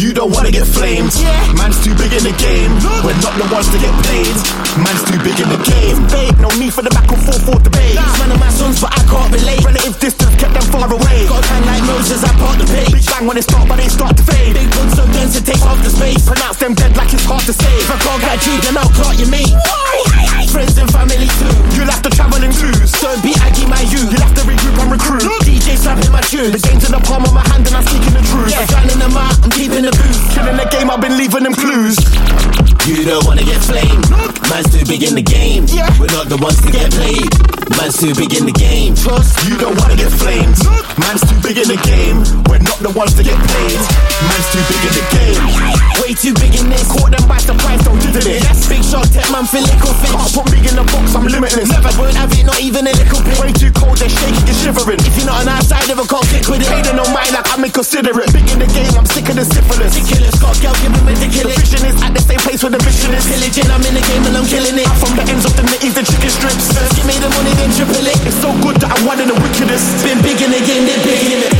You 0.00 0.12
don't 0.16 0.32
wanna 0.32 0.50
get 0.50 0.64
flamed. 0.64 1.12
Man's 1.56 1.76
too 1.84 1.92
big 1.96 2.12
in 2.12 2.24
the 2.24 2.32
game. 2.40 2.72
We're 3.04 3.16
not 3.20 3.36
the 3.36 3.48
ones 3.52 3.68
to 3.72 3.78
get 3.80 3.92
played. 4.04 4.36
Man's 4.80 5.04
too 5.08 5.20
big 5.20 5.36
in 5.36 5.48
the 5.48 5.60
game. 5.60 5.96
Babe, 6.08 6.36
no 6.40 6.48
need 6.56 6.72
for 6.72 6.80
the 6.80 6.92
back 6.92 7.08
and 7.12 7.20
forth 7.20 7.44
for 7.44 7.58
debate. 7.60 7.96
Man 7.96 8.32
are 8.32 8.40
my 8.40 8.48
sons, 8.48 8.80
but 8.80 8.92
I 8.96 9.00
can't 9.04 9.28
relate. 9.32 9.60
Relative 9.60 9.96
distance 10.00 10.34
kept 10.40 10.54
them 10.56 10.66
far 10.72 10.88
away. 10.88 11.28
Got 11.28 11.44
a 11.44 11.48
time 11.48 11.64
like 11.68 11.84
Moses, 11.84 12.24
I 12.24 12.32
part 12.40 12.56
the 12.56 12.66
page. 12.68 12.92
Big 12.96 13.04
bang 13.04 13.24
when 13.28 13.36
it 13.36 13.44
start, 13.44 13.68
but 13.68 13.76
they 13.76 13.88
start 13.88 14.16
to 14.16 14.24
fade. 14.24 14.56
Big 14.56 14.68
guns 14.72 14.92
so 14.96 15.04
dense 15.12 15.36
it 15.36 15.44
takes 15.44 15.64
off 15.68 15.80
the 15.84 15.90
space. 15.92 16.24
Pronounce 16.24 16.58
them 16.60 16.72
dead 16.72 16.96
like 16.96 17.12
it's 17.12 17.24
hard 17.28 17.44
to 17.44 17.52
say. 17.52 17.74
If 17.80 17.92
I 17.92 17.98
can't 18.00 18.22
get 18.24 18.40
you, 18.48 18.56
then 18.64 18.74
I'll 18.80 18.92
clock 18.96 19.16
your 19.20 19.28
mate. 19.28 19.52
Friends 20.48 20.78
and 20.80 20.88
family 20.88 21.28
too. 21.36 21.52
You'll 21.76 21.92
have 21.92 22.00
to 22.04 22.10
travel 22.10 22.40
in 22.40 22.52
twos. 22.56 22.92
Don't 23.04 23.20
be 23.20 23.36
Aggie, 23.44 23.68
my 23.68 23.80
you. 23.92 24.00
You'll 24.08 24.24
have 24.24 24.36
to 24.36 24.44
regroup 24.48 24.76
and 24.80 24.90
recruit. 24.92 25.26
DJ 25.44 25.76
slapping 25.76 26.12
my 26.12 26.22
tune. 26.38 26.52
The 26.52 26.62
game's 26.62 26.84
in 26.86 26.92
the 26.94 27.02
palm 27.02 27.24
of 27.24 27.34
my 27.34 27.42
hand 27.50 27.66
and 27.66 27.74
I'm 27.74 27.82
speaking 27.82 28.14
the 28.14 28.22
truth. 28.30 28.54
I'm 28.54 28.66
drowning 28.70 29.00
them 29.02 29.16
out, 29.18 29.34
I'm 29.42 29.50
keeping 29.50 29.82
the 29.82 29.90
boost. 29.90 30.22
Killing 30.34 30.58
the 30.58 30.68
game, 30.70 30.90
I've 30.90 31.02
been 31.02 31.16
leaving 31.18 31.42
them 31.42 31.54
clues. 31.54 31.98
You 32.86 33.04
don't 33.04 33.26
wanna 33.26 33.44
get 33.44 33.60
flamed. 33.60 34.06
Man's 34.48 34.70
too 34.70 34.84
big 34.86 35.02
in 35.02 35.14
the 35.18 35.24
game. 35.24 35.66
We're 35.98 36.14
not 36.14 36.30
the 36.30 36.38
ones 36.38 36.62
to 36.62 36.70
get 36.70 36.94
played. 36.94 37.28
Man's 37.76 37.98
too 38.00 38.14
big 38.14 38.32
in 38.32 38.46
the 38.46 38.54
game. 38.54 38.94
Trust, 38.94 39.36
you 39.44 39.58
don't 39.58 39.76
wanna 39.76 39.98
get 39.98 40.08
flamed. 40.14 40.56
Man's 40.96 41.20
too 41.26 41.36
big 41.44 41.58
in 41.58 41.68
the 41.68 41.80
game. 41.84 42.24
We're 42.48 42.64
not 42.64 42.80
the 42.80 42.92
ones 42.96 43.12
to 43.18 43.22
get 43.22 43.36
played. 43.36 43.82
Man's 44.24 44.48
too 44.54 44.64
big 44.72 44.82
in 44.88 44.94
the 44.96 45.04
game. 45.12 45.42
Way 46.00 46.16
too 46.16 46.32
big 46.40 46.56
in 46.56 46.72
this. 46.72 46.88
Caught 46.88 47.12
them 47.12 47.28
by 47.28 47.36
surprise, 47.44 47.84
don't 47.84 48.00
do 48.00 48.08
this. 48.08 48.40
That's 48.46 48.64
big 48.64 48.80
shot, 48.80 49.04
tech 49.12 49.28
man 49.28 49.44
for 49.44 49.60
little 49.60 49.94
fish. 50.00 50.14
Can't 50.14 50.32
put 50.32 50.46
me 50.48 50.58
in 50.64 50.78
a 50.80 50.84
box, 50.88 51.12
I'm 51.12 51.28
limitless. 51.28 51.68
Never 51.68 51.92
won't 52.00 52.16
have 52.16 52.32
it, 52.32 52.44
not 52.48 52.60
even 52.64 52.88
a 52.88 52.94
little 52.96 53.20
bit. 53.20 53.36
Way 53.36 53.52
too 53.52 53.72
cold, 53.76 54.00
they're 54.00 54.08
shaking, 54.08 54.48
you're 54.48 54.60
shivering. 54.64 55.00
If 55.04 55.12
you're 55.20 55.28
not 55.28 55.44
an 55.44 55.52
outsider, 55.52 55.92
I 55.92 56.06
can't 56.08 56.27
click 56.28 56.44
with 56.48 56.60
it. 56.62 56.68
They 56.68 56.82
don't 56.84 57.00
mine, 57.12 57.32
like 57.32 57.48
I'm 57.50 57.64
inconsiderate. 57.64 58.30
Big 58.32 58.48
in 58.52 58.58
the 58.60 58.68
game, 58.70 58.92
I'm 58.94 59.06
sick 59.08 59.28
of 59.28 59.36
the 59.36 59.44
syphilis. 59.48 59.96
Ridiculous, 59.96 60.36
got 60.38 60.54
girl 60.60 60.76
giving 60.84 61.04
me 61.08 61.12
The 61.16 61.26
ridiculous. 61.26 61.56
vision 61.64 61.82
is 61.88 61.96
at 62.04 62.12
the 62.12 62.22
same 62.22 62.40
place 62.44 62.60
where 62.62 62.72
the 62.74 62.82
mission 62.84 63.10
is. 63.16 63.24
Pillaging, 63.28 63.68
I'm 63.72 63.82
in 63.88 63.94
the 63.96 64.04
game 64.04 64.24
and 64.28 64.34
I'm 64.36 64.46
killing 64.48 64.76
it. 64.76 64.88
From 65.00 65.12
the 65.16 65.24
ends 65.26 65.44
of 65.48 65.54
the 65.56 65.64
nitties, 65.66 65.94
the 65.96 66.04
chicken 66.04 66.30
strips. 66.30 66.68
First 66.76 66.92
give 66.96 67.06
me 67.08 67.16
the 67.18 67.30
money, 67.32 67.52
then 67.56 67.70
triple 67.74 68.04
it. 68.04 68.18
It's 68.28 68.38
so 68.44 68.52
good 68.60 68.76
that 68.84 68.90
I'm 68.92 69.02
one 69.08 69.18
in 69.20 69.28
the 69.32 69.38
wickedest. 69.40 69.84
Been 70.04 70.20
big 70.20 70.38
in 70.40 70.50
the 70.52 70.62
game, 70.62 70.84
they're 70.84 71.02
big 71.04 71.22
in 71.24 71.40
it. 71.48 71.52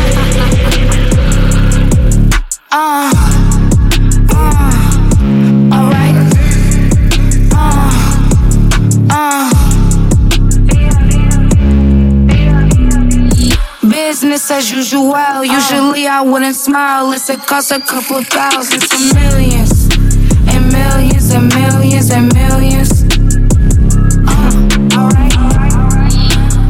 Uh, 2.71 3.13
Business 14.09 14.51
as 14.51 14.71
usual. 14.73 15.45
Usually 15.45 16.07
I 16.07 16.23
wouldn't 16.23 16.57
smile. 16.57 17.13
It's 17.13 17.29
it 17.29 17.41
costs 17.41 17.71
a 17.73 17.79
couple 17.79 18.23
thousand 18.23 18.81
to 18.81 19.15
millions. 19.15 19.87
And 20.49 20.73
millions 20.73 21.31
and 21.31 21.55
millions 21.55 22.11
and 22.11 22.33
millions. 22.33 23.03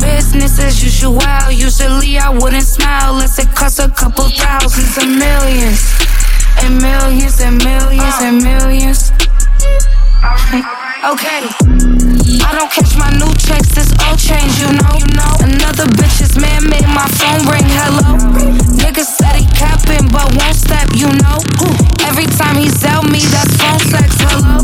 Business 0.02 0.58
as 0.58 0.82
usual. 0.82 1.22
Usually 1.52 2.18
I 2.18 2.28
wouldn't 2.28 2.64
smile. 2.64 3.14
Unless 3.14 3.38
it 3.38 3.54
costs 3.54 3.78
a 3.78 3.88
couple 3.88 4.24
thousands 4.30 4.98
of 4.98 5.06
millions. 5.06 5.80
And 6.64 6.82
millions 6.82 7.40
and 7.40 7.56
millions 7.62 8.14
and 8.20 8.42
millions. 8.42 9.12
Okay. 10.98 11.46
I 12.42 12.50
don't 12.58 12.66
catch 12.74 12.98
my 12.98 13.06
new 13.14 13.30
checks, 13.38 13.70
it's 13.78 13.94
all 14.02 14.18
change, 14.18 14.58
you 14.58 14.66
know. 14.66 14.98
You 14.98 15.06
know. 15.14 15.32
Another 15.46 15.86
bitch's 15.94 16.34
man 16.34 16.66
made 16.66 16.82
my 16.90 17.06
phone 17.22 17.46
ring, 17.46 17.62
hello. 17.70 18.18
Nigga 18.74 19.06
said 19.06 19.38
he 19.38 19.46
capping, 19.54 20.10
but 20.10 20.26
won't 20.34 20.58
step, 20.58 20.90
you 20.98 21.06
know. 21.22 21.38
Every 22.02 22.26
time 22.34 22.58
he 22.58 22.66
sell 22.66 23.06
me, 23.06 23.22
that's 23.30 23.54
phone 23.62 23.78
sex, 23.94 24.10
hello. 24.26 24.58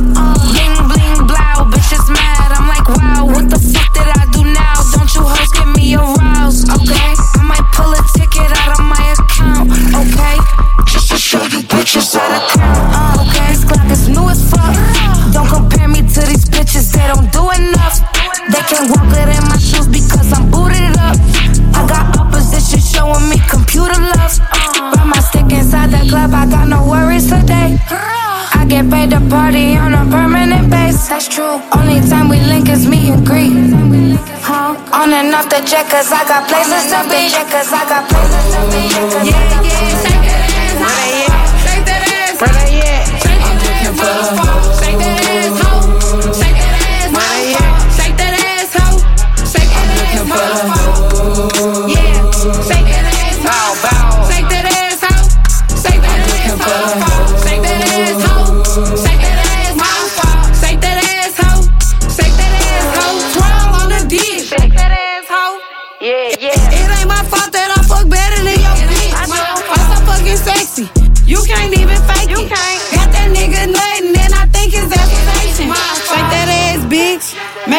Bling, 0.51 0.75
bling, 0.91 1.23
blow, 1.23 1.71
bitch 1.71 1.95
is 1.95 2.07
mad. 2.11 2.51
I'm 2.51 2.67
like, 2.67 2.89
wow, 2.91 3.31
what 3.31 3.47
the 3.47 3.61
fuck 3.63 3.95
did 3.95 4.11
I 4.11 4.27
do 4.35 4.43
now? 4.43 4.75
Don't 4.91 5.07
you 5.15 5.23
hoes 5.23 5.55
get 5.55 5.71
me 5.71 5.95
aroused, 5.95 6.67
okay? 6.67 7.15
I 7.15 7.47
might 7.47 7.67
pull 7.71 7.95
a 7.95 8.03
ticket 8.19 8.51
out 8.59 8.75
of 8.75 8.83
my 8.83 9.15
account, 9.15 9.71
okay? 10.03 10.43
Just 10.91 11.15
to 11.15 11.17
show 11.17 11.47
you 11.47 11.63
bitches 11.71 12.11
how 12.11 12.27
to 12.27 12.59
count, 12.59 12.91
uh, 12.91 13.23
okay? 13.23 13.34
Clock 13.75 13.91
is 13.91 14.09
new 14.09 14.29
as 14.31 14.41
fuck. 14.51 14.75
Don't 15.33 15.49
compare 15.49 15.89
me 15.89 16.01
to 16.01 16.21
these 16.31 16.47
bitches, 16.47 16.93
they 16.95 17.07
don't 17.11 17.27
do 17.33 17.51
enough. 17.51 17.99
They 18.53 18.63
can't 18.71 18.87
walk 18.91 19.11
it 19.11 19.29
in 19.35 19.43
my 19.51 19.59
shoes 19.59 19.89
because 19.89 20.33
I'm 20.33 20.51
booted 20.51 20.95
up. 20.99 21.19
I 21.75 21.83
got 21.91 22.05
opposition 22.19 22.79
showing 22.79 23.29
me 23.29 23.39
computer 23.51 23.99
love. 23.99 24.39
Run 24.95 25.09
my 25.11 25.19
stick 25.19 25.51
inside 25.51 25.91
the 25.91 26.07
club, 26.09 26.31
I 26.33 26.47
got 26.47 26.69
no 26.69 26.87
worries 26.87 27.27
today. 27.27 27.79
I 28.55 28.65
get 28.69 28.89
paid 28.91 29.11
to 29.11 29.21
party 29.29 29.77
on 29.77 29.93
a 29.93 30.05
permanent 30.09 30.71
base. 30.71 31.09
That's 31.09 31.27
true. 31.27 31.61
Only 31.75 32.01
time 32.09 32.29
we 32.29 32.39
link 32.41 32.69
is 32.69 32.87
me 32.87 33.11
and 33.11 33.27
greet. 33.27 33.53
Huh? 34.47 34.77
On 34.93 35.13
and 35.13 35.35
off 35.35 35.49
the 35.51 35.61
jet, 35.67 35.91
cause 35.91 36.13
I 36.13 36.23
got 36.29 36.47
places 36.49 36.85
to 36.93 37.01
be. 37.11 37.29
Cause 37.51 37.73
I 37.73 37.83
got 37.91 38.09
places 38.09 38.47
to 38.55 38.61
be. 38.71 38.83
Yeah, 39.29 39.63
yeah, 39.63 40.44
Shake 44.05 44.99
that 44.99 45.21
ass, 45.25 45.61
ho. 45.65 45.73
Shake 47.97 48.17
that 48.19 48.35
ass, 48.45 48.75
ho. 48.75 48.99
Shake 49.47 49.71
that 49.71 49.93
ass, 50.13 50.79
ho. 50.79 50.94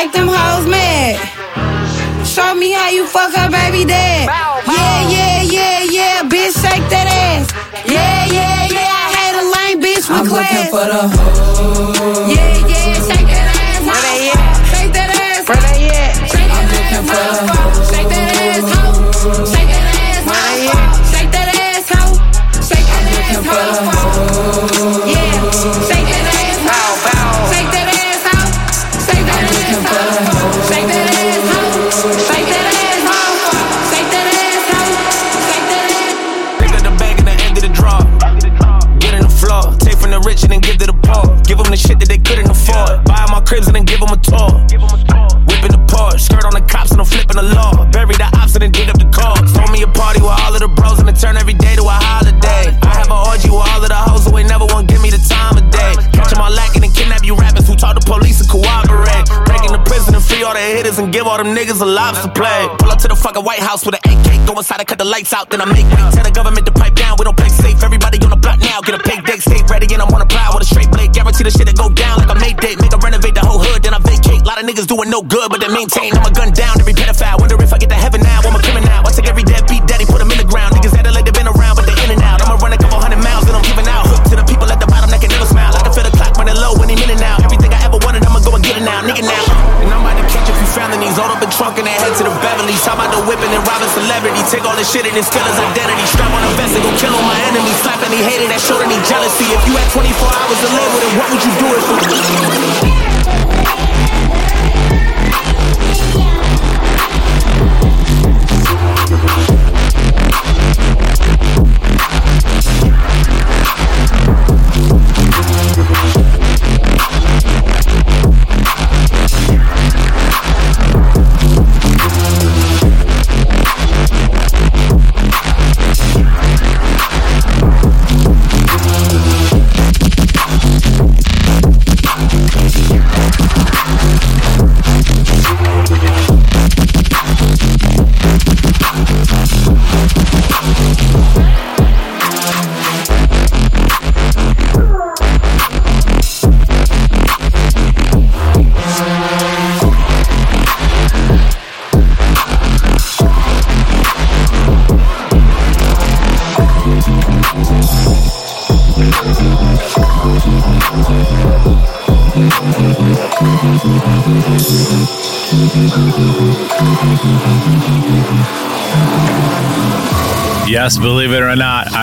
Make 0.05 0.13
them 0.13 0.27
hoes 0.29 0.67
mad. 0.67 1.17
Show 2.27 2.53
me 2.53 2.73
how 2.73 2.89
you 2.91 3.07
fuck 3.07 3.33
her 3.33 3.49
baby 3.49 3.85
dad. 3.85 4.29
Yeah, 4.67 5.09
yeah, 5.09 5.41
yeah, 5.41 5.81
yeah, 5.81 6.21
bitch, 6.29 6.53
shake 6.61 6.85
that 6.93 7.09
ass. 7.09 7.49
Yeah, 7.89 8.25
yeah, 8.29 8.67
yeah, 8.69 8.85
I 8.85 9.09
hate 9.17 9.33
a 9.41 9.45
lame 9.49 9.81
bitch 9.81 10.05
with 10.05 10.11
I'm 10.11 10.27
class. 10.27 10.53
looking 10.53 10.69
for 10.69 10.85
the 10.93 11.01
hoe. 11.09 12.14
Cribs 43.55 43.67
and 43.67 43.75
then 43.75 43.85
give 43.85 43.99
them 43.99 44.11
a 44.11 44.17
tour. 44.17 44.51
Whipping 45.47 45.71
the 45.71 45.81
Porsche. 45.87 46.19
Skirt 46.19 46.45
on 46.45 46.51
the 46.51 46.65
cops 46.67 46.91
and 46.91 46.99
I'm 46.99 47.07
flipping 47.07 47.37
the 47.37 47.47
law. 47.55 47.85
Bury 47.91 48.15
the 48.15 48.29
ops 48.35 48.55
and 48.55 48.61
then 48.63 48.71
dig 48.71 48.89
up 48.89 48.99
the 48.99 49.07
cars. 49.15 49.51
Throw 49.51 49.67
me 49.71 49.81
a 49.83 49.87
party 49.87 50.19
with 50.19 50.31
all 50.31 50.53
of 50.53 50.59
the 50.59 50.67
bros 50.67 50.84
all 60.45 60.53
the 60.53 60.61
hitters 60.61 61.01
and 61.01 61.09
give 61.09 61.25
all 61.25 61.41
them 61.41 61.57
niggas 61.57 61.81
a 61.81 61.85
lobster 61.85 62.29
play. 62.29 62.69
Pull 62.77 62.93
up 62.93 63.01
to 63.01 63.09
the 63.09 63.17
fucking 63.17 63.41
White 63.41 63.59
House 63.59 63.81
with 63.81 63.97
an 63.97 64.03
AK. 64.05 64.45
Go 64.45 64.53
inside 64.53 64.77
and 64.77 64.87
cut 64.87 65.01
the 65.01 65.09
lights 65.09 65.33
out, 65.33 65.49
then 65.49 65.59
I 65.59 65.65
make 65.65 65.89
way. 65.89 66.05
Tell 66.13 66.21
the 66.21 66.29
government 66.29 66.69
to 66.69 66.71
pipe 66.71 66.93
down. 66.93 67.17
We 67.17 67.25
don't 67.25 67.35
play 67.35 67.49
safe. 67.49 67.81
Everybody 67.81 68.21
on 68.21 68.29
the 68.29 68.37
block 68.37 68.61
now. 68.61 68.77
Get 68.85 68.93
a 68.93 69.01
pay 69.01 69.17
date, 69.25 69.41
stay 69.41 69.65
ready, 69.65 69.89
and 69.89 70.05
I'm 70.05 70.13
on 70.13 70.21
a 70.21 70.29
prowl 70.29 70.53
with 70.53 70.63
a 70.63 70.69
straight 70.69 70.93
blade. 70.93 71.17
Guarantee 71.17 71.49
the 71.49 71.51
shit 71.51 71.65
to 71.65 71.73
go 71.73 71.89
down 71.89 72.21
like 72.21 72.29
a 72.29 72.37
May 72.37 72.53
date. 72.53 72.77
Make 72.77 72.93
a 72.93 73.01
renovate 73.01 73.33
the 73.33 73.41
whole 73.41 73.57
hood, 73.57 73.81
then 73.81 73.97
I 73.97 73.99
vacate. 74.05 74.45
Lot 74.45 74.61
of 74.61 74.69
niggas 74.69 74.85
doing 74.85 75.09
no 75.09 75.25
good, 75.25 75.49
but 75.49 75.59
they 75.65 75.71
maintain. 75.73 76.13
I'm 76.13 76.29
a 76.29 76.31
gun 76.31 76.53
down 76.53 76.77
every 76.77 76.93
pedophile. 76.93 77.41
Wonder 77.41 77.57
if 77.57 77.73
I 77.73 77.81
get 77.81 77.89
to 77.89 77.97
heaven 77.97 78.21
now. 78.21 78.45
I'm 78.45 78.53
a 78.53 78.61
criminal. 78.61 78.85
I 79.01 79.09
take 79.09 79.25
every 79.25 79.43
deadbeat 79.43 79.89
daddy, 79.89 80.05
put 80.05 80.21
'em 80.21 80.29
in 80.29 80.37
the 80.37 80.45
ground. 80.45 80.77
Niggas 80.77 80.93
that 80.93 81.09
like 81.09 81.25
they 81.25 81.33
been 81.33 81.49
around, 81.49 81.75
but 81.75 81.89
they 81.89 81.97
in 82.05 82.13
and 82.13 82.21
out. 82.21 82.45
I'ma 82.45 82.61
run 82.61 82.73
a 82.73 82.77
couple 82.77 83.01
hundred 83.01 83.23
miles, 83.25 83.49
then 83.49 83.55
I'm 83.57 83.65
giving 83.65 83.87
out. 83.89 84.05
Hook 84.05 84.23
to 84.29 84.35
the 84.37 84.45
people 84.45 84.69
at 84.69 84.77
the 84.77 84.85
bottom 84.85 85.09
that 85.09 85.21
can 85.21 85.31
never 85.33 85.49
smile. 85.49 85.73
I 85.73 85.81
can 85.81 85.93
feel 85.93 86.05
the 86.05 86.13
clock 86.13 86.37
running 86.37 86.59
low 86.61 86.77
he 86.85 86.93
in 86.93 87.09
and. 87.09 87.23
Everything 87.43 87.73
I 87.73 87.81
ever 87.85 87.97
wanted, 88.05 88.25
I'ma 88.25 88.39
go 88.39 88.53
and 88.53 88.63
get 88.63 88.77
it 88.77 88.83
now, 88.83 89.01
nigga 89.01 89.23
now. 89.23 89.44
All 91.15 91.31
up 91.31 91.39
in 91.39 91.49
trunk 91.49 91.79
and 91.79 91.87
they 91.87 91.95
head 91.95 92.11
to 92.19 92.23
the 92.27 92.33
Beverly. 92.43 92.75
Talk 92.83 92.99
about 92.99 93.07
the 93.15 93.23
whipping 93.23 93.47
and 93.47 93.63
robbing 93.63 93.87
celebrity. 93.95 94.43
Take 94.51 94.67
all 94.67 94.75
this 94.75 94.91
shit 94.91 95.07
and 95.07 95.15
then 95.15 95.23
steal 95.23 95.47
his 95.47 95.55
identity. 95.55 96.03
Strap 96.11 96.27
on 96.27 96.43
a 96.43 96.51
vest 96.59 96.75
and 96.75 96.83
go 96.83 96.91
kill 96.99 97.15
all 97.15 97.23
my 97.23 97.39
enemies. 97.47 97.77
Slap 97.79 98.03
any 98.03 98.19
hater 98.19 98.51
that 98.51 98.59
showed 98.59 98.83
any 98.83 98.99
jealousy. 99.07 99.47
If 99.47 99.63
you 99.63 99.79
had 99.79 99.87
24 99.95 100.11
hours 100.11 100.59
to 100.59 100.69
live 100.75 100.91
with 100.91 101.03
it, 101.07 101.13
what 101.15 101.27
would 101.31 101.43
you 101.47 101.53
do 101.55 101.67
it 101.71 101.83
for? 101.87 102.94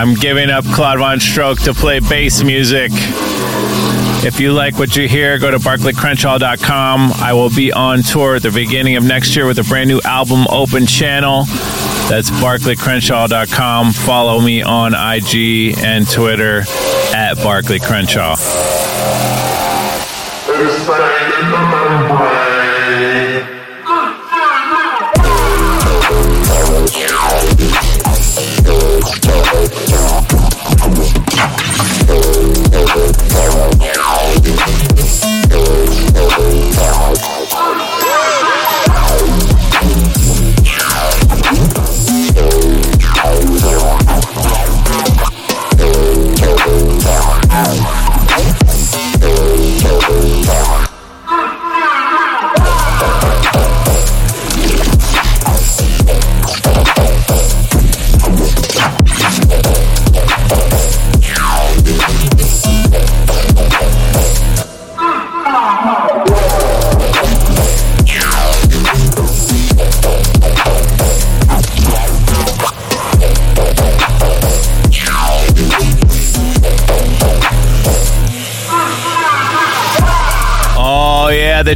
I'm 0.03 0.15
giving 0.15 0.49
up 0.49 0.65
Claude 0.65 0.99
Von 0.99 1.21
Stroke 1.21 1.59
to 1.59 1.73
play 1.73 2.01
bass 2.01 2.43
music. 2.43 2.91
If 2.91 4.37
you 4.37 4.51
like 4.51 4.77
what 4.77 4.97
you 4.97 5.07
hear, 5.07 5.39
go 5.39 5.49
to 5.49 5.59
barclaycrenshaw.com. 5.59 7.13
I 7.13 7.31
will 7.31 7.49
be 7.49 7.71
on 7.71 8.03
tour 8.03 8.35
at 8.35 8.41
the 8.41 8.51
beginning 8.51 8.97
of 8.97 9.05
next 9.05 9.33
year 9.33 9.47
with 9.47 9.59
a 9.59 9.63
brand 9.63 9.87
new 9.87 10.01
album, 10.03 10.45
Open 10.49 10.85
Channel. 10.87 11.45
That's 12.09 12.29
barclaycrenshaw.com. 12.31 13.93
Follow 13.93 14.41
me 14.41 14.61
on 14.61 14.93
IG 14.93 15.77
and 15.77 16.05
Twitter 16.05 16.63
at 17.15 17.35
Barclay. 17.35 17.79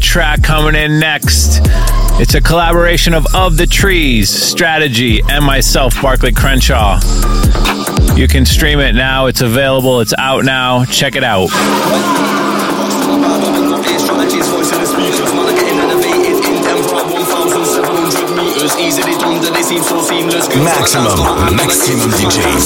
Track 0.07 0.41
coming 0.41 0.73
in 0.73 0.99
next. 0.99 1.59
It's 2.19 2.33
a 2.33 2.39
collaboration 2.41 3.13
of 3.13 3.27
Of 3.35 3.57
the 3.57 3.67
Trees, 3.67 4.29
Strategy, 4.29 5.21
and 5.21 5.43
myself, 5.43 6.01
Barclay 6.01 6.31
Crenshaw. 6.31 6.99
You 8.15 8.29
can 8.29 8.45
stream 8.45 8.79
it 8.79 8.95
now. 8.95 9.25
It's 9.25 9.41
available. 9.41 9.99
It's 9.99 10.13
out 10.17 10.45
now. 10.45 10.85
Check 10.85 11.17
it 11.17 11.25
out. 11.25 11.49
Maxximum, 20.59 21.55
maxximum 21.55 22.11
DJs. 22.19 22.65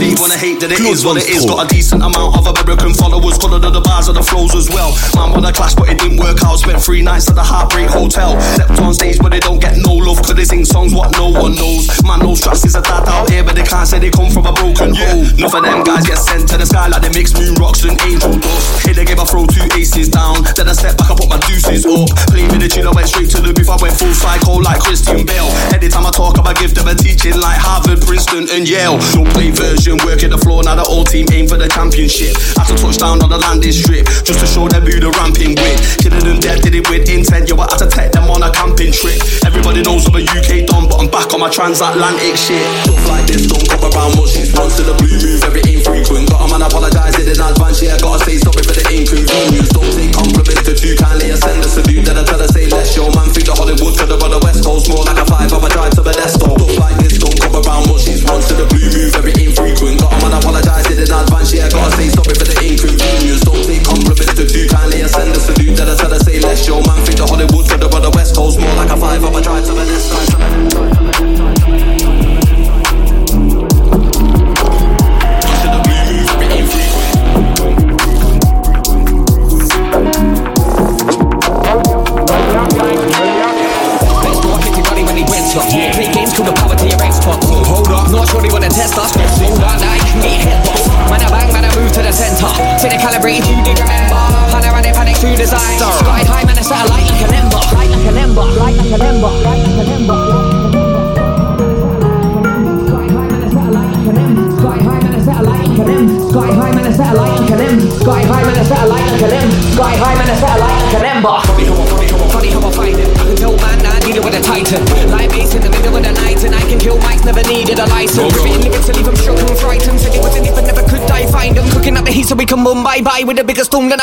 They 0.00 0.14
wanna 0.20 0.38
hate 0.38 0.60
that 0.60 0.72
it 0.72 0.80
is 0.80 1.04
what 1.04 1.16
it 1.20 1.28
is. 1.28 1.44
Got 1.44 1.66
a 1.66 1.68
decent 1.68 2.02
amount 2.02 2.36
of 2.38 2.46
American 2.46 2.94
followers. 2.94 3.36
Colored 3.38 3.64
of 3.64 3.72
the 3.72 3.80
bars 3.80 4.08
and 4.08 4.16
the 4.16 4.22
flows 4.22 4.54
as 4.54 4.70
well. 4.70 4.96
Man 5.16 5.32
wanna 5.32 5.52
clash, 5.52 5.74
but 5.74 5.88
it 5.90 5.98
didn't 5.98 6.18
work 6.18 6.42
out. 6.44 6.56
Spent 6.56 6.80
three 6.80 7.02
nights 7.02 7.28
at 7.28 7.34
the 7.34 7.42
Heartbreak 7.42 7.90
Hotel. 7.90 8.40
Stepped 8.56 8.80
on 8.80 8.94
stage, 8.94 9.18
but 9.18 9.30
they 9.32 9.40
don't 9.40 9.60
get 9.60 9.76
no 9.76 9.92
love. 9.92 10.22
Cause 10.22 10.34
they 10.34 10.44
sing 10.44 10.64
songs 10.64 10.94
what 10.94 11.12
no 11.18 11.28
one 11.28 11.54
knows. 11.54 11.90
Man, 12.04 12.20
no 12.20 12.34
stress 12.34 12.64
is 12.64 12.74
a 12.74 12.82
dad 12.82 13.04
out 13.08 13.28
here, 13.28 13.44
but 13.44 13.54
they 13.56 13.66
can't 13.66 13.86
say 13.86 13.98
they 13.98 14.10
come 14.10 14.30
from 14.30 14.46
a 14.46 14.52
broken 14.56 14.94
home. 14.94 15.26
Enough 15.36 15.54
of 15.54 15.62
them 15.62 15.84
guys 15.84 16.06
get 16.06 16.16
sent 16.16 16.48
to 16.48 16.56
the 16.56 16.66
sky 16.66 16.88
like 16.88 17.02
they 17.02 17.12
mix 17.12 17.34
moon 17.36 17.54
rocks 17.60 17.84
and 17.84 18.00
angel 18.08 18.32
dust. 18.38 18.86
Hit 18.86 18.96
the 18.96 19.04
game, 19.04 19.20
I 19.20 19.24
throw 19.28 19.44
two 19.44 19.66
aces 19.76 20.08
down. 20.08 20.40
Then 20.56 20.68
I 20.68 20.72
step 20.72 20.96
back, 20.96 21.10
I 21.10 21.14
put 21.18 21.28
my 21.28 21.38
deuces 21.44 21.84
up. 21.84 22.08
Play 22.32 22.48
me 22.48 22.56
the 22.56 22.68
tune, 22.72 22.86
I 22.86 22.92
went 22.94 23.08
straight 23.08 23.28
to 23.36 23.40
the 23.42 23.52
booth. 23.52 23.68
I 23.68 23.76
went 23.82 23.94
full 23.98 24.14
psycho 24.14 24.61
like 24.62 24.80
Christian 24.80 25.26
Bale. 25.26 25.50
Anytime 25.74 26.06
I 26.06 26.12
talk, 26.14 26.38
I 26.46 26.54
give 26.54 26.74
them 26.74 26.88
a 26.88 26.94
teaching 26.94 27.36
like 27.38 27.58
Harvard, 27.58 28.00
Princeton, 28.02 28.46
and 28.54 28.64
Yale. 28.64 28.96
No 29.18 29.26
play 29.34 29.50
version, 29.50 29.98
working 30.06 30.30
the 30.30 30.38
floor. 30.38 30.62
Now 30.62 30.78
the 30.78 30.86
whole 30.86 31.04
team 31.04 31.26
aim 31.34 31.46
for 31.50 31.58
the 31.58 31.68
championship. 31.68 32.38
Had 32.56 32.70
to 32.70 32.76
touch 32.78 32.98
down 32.98 33.20
on 33.20 33.28
the 33.28 33.38
landing 33.38 33.74
strip 33.74 34.06
just 34.22 34.40
to 34.40 34.46
show 34.46 34.70
them 34.70 34.86
who 34.86 35.02
the 35.02 35.10
ramping 35.18 35.58
with. 35.58 35.78
Killing 35.98 36.24
them 36.24 36.38
dead, 36.38 36.62
did 36.62 36.74
it 36.74 36.86
with 36.88 37.10
intent. 37.10 37.50
Yo, 37.50 37.58
I 37.58 37.66
had 37.68 37.82
to 37.82 37.88
take 37.90 38.14
them 38.14 38.30
on 38.30 38.42
a 38.42 38.50
camping 38.54 38.94
trip. 38.94 39.18
Everybody 39.44 39.82
knows 39.82 40.06
I'm 40.06 40.16
a 40.16 40.22
UK 40.22 40.64
don, 40.70 40.86
but 40.86 41.02
I'm 41.02 41.10
back 41.10 41.34
on 41.34 41.42
my 41.42 41.50
transatlantic 41.50 42.38
shit. 42.38 42.62
Stuff 42.86 43.02
like 43.10 43.26
this 43.26 43.50
don't 43.50 43.66
come 43.66 43.82
around 43.90 44.14
much. 44.14 44.38
Once 44.54 44.78
to 44.78 44.86
the 44.86 44.94
blue 45.02 45.18
move, 45.18 45.42
very 45.42 45.62
infrequent. 45.66 46.30
Got 46.30 46.46
a 46.46 46.46
man 46.46 46.62
apologize 46.62 47.18
in 47.18 47.26
advance. 47.34 47.82
Yeah, 47.82 47.98
gotta 47.98 48.22
say 48.22 48.38
sorry 48.38 48.62
for 48.62 48.74
the 48.76 48.84
inconvenience. 48.86 49.74
Don't 49.74 49.90
take 49.90 50.14
compliments 50.14 50.62
to 50.68 50.72
too 50.76 50.94
kindly. 50.94 51.32
I 51.32 51.36
send 51.36 51.64
a 51.64 51.68
salute, 51.68 52.04
then 52.06 52.16
I 52.20 52.24
tell 52.24 52.38
her 52.38 52.48
say 52.48 52.68
less. 52.70 52.94
Yo, 52.94 53.10
man, 53.16 53.32
think 53.32 53.50
the 53.50 53.54
Hollywood 53.56 53.94
to 53.98 54.04
the 54.06 54.16
brother 54.16 54.40
West 54.52 54.64
Coast 54.64 54.88
more 54.90 55.04
like 55.04 55.16
a 55.16 55.24
five 55.24 55.50
hour 55.52 55.68
drive 55.70 55.94
to 55.94 56.02
Modesto. 56.02 56.52
Stuff 56.52 56.78
like 56.78 56.96
this 56.98 57.16
don't 57.16 57.40
come 57.40 57.54
around 57.54 57.88
much. 57.88 58.04
Once 58.28 58.48
to 58.48 58.54
the 58.54 58.66
blue 58.68 58.84
move, 58.92 59.12
very 59.12 59.32
infrequent. 59.46 60.00
Got 60.00 60.12
a 60.12 60.28
man 60.28 60.38
apologize 60.38 60.90
in 60.90 60.98
advance. 60.98 61.31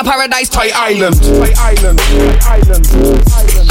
paradise, 0.10 0.50
Toy 0.50 0.70
Island. 0.74 1.22
Toy 1.22 1.54
Island. 1.56 2.00
Toy 2.00 2.40
Island. 2.42 2.84
Toy 2.90 3.22
Island. 3.30 3.70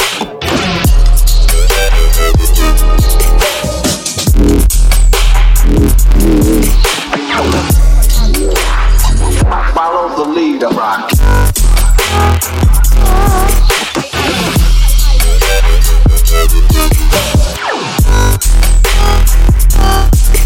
Follow 9.75 10.15
the 10.15 10.27
leader. 10.31 10.71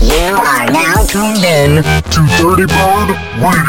You 0.00 0.36
are 0.36 0.70
now 0.70 1.04
tuned 1.04 1.44
in 1.44 1.82
to 1.84 2.20
Dirty 2.38 2.66
Bird 2.66 3.10
Radio. 3.36 3.61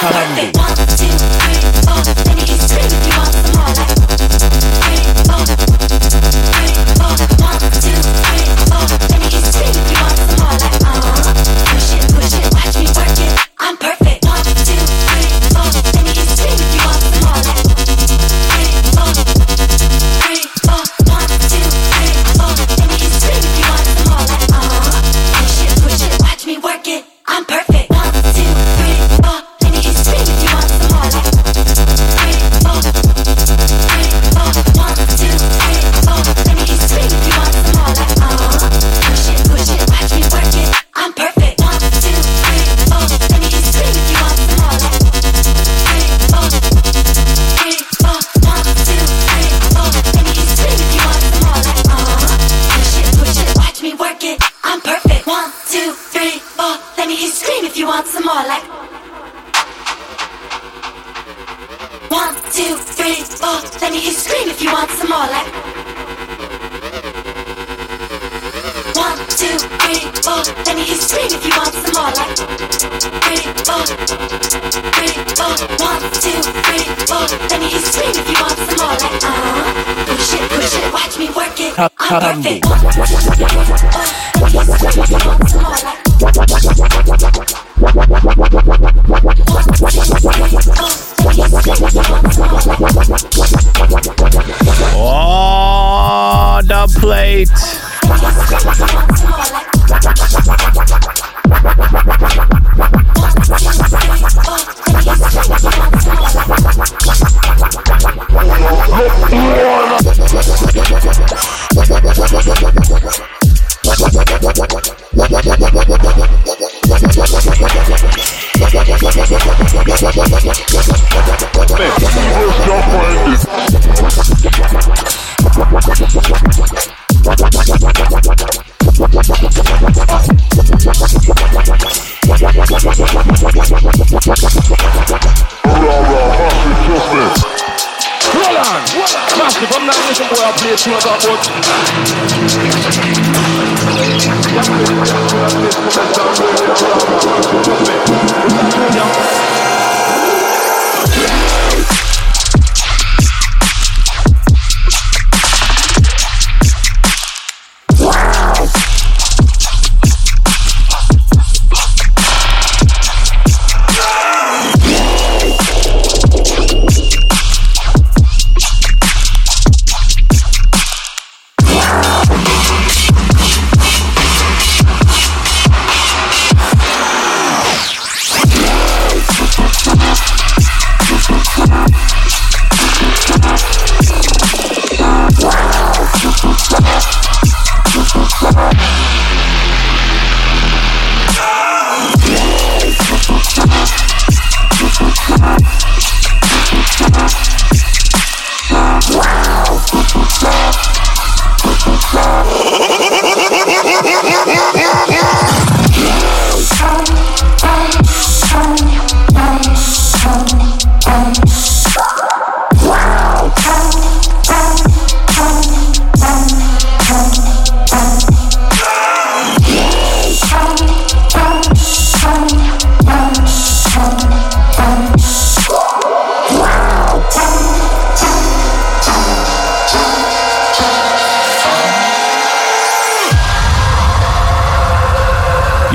Calamity. 0.00 0.69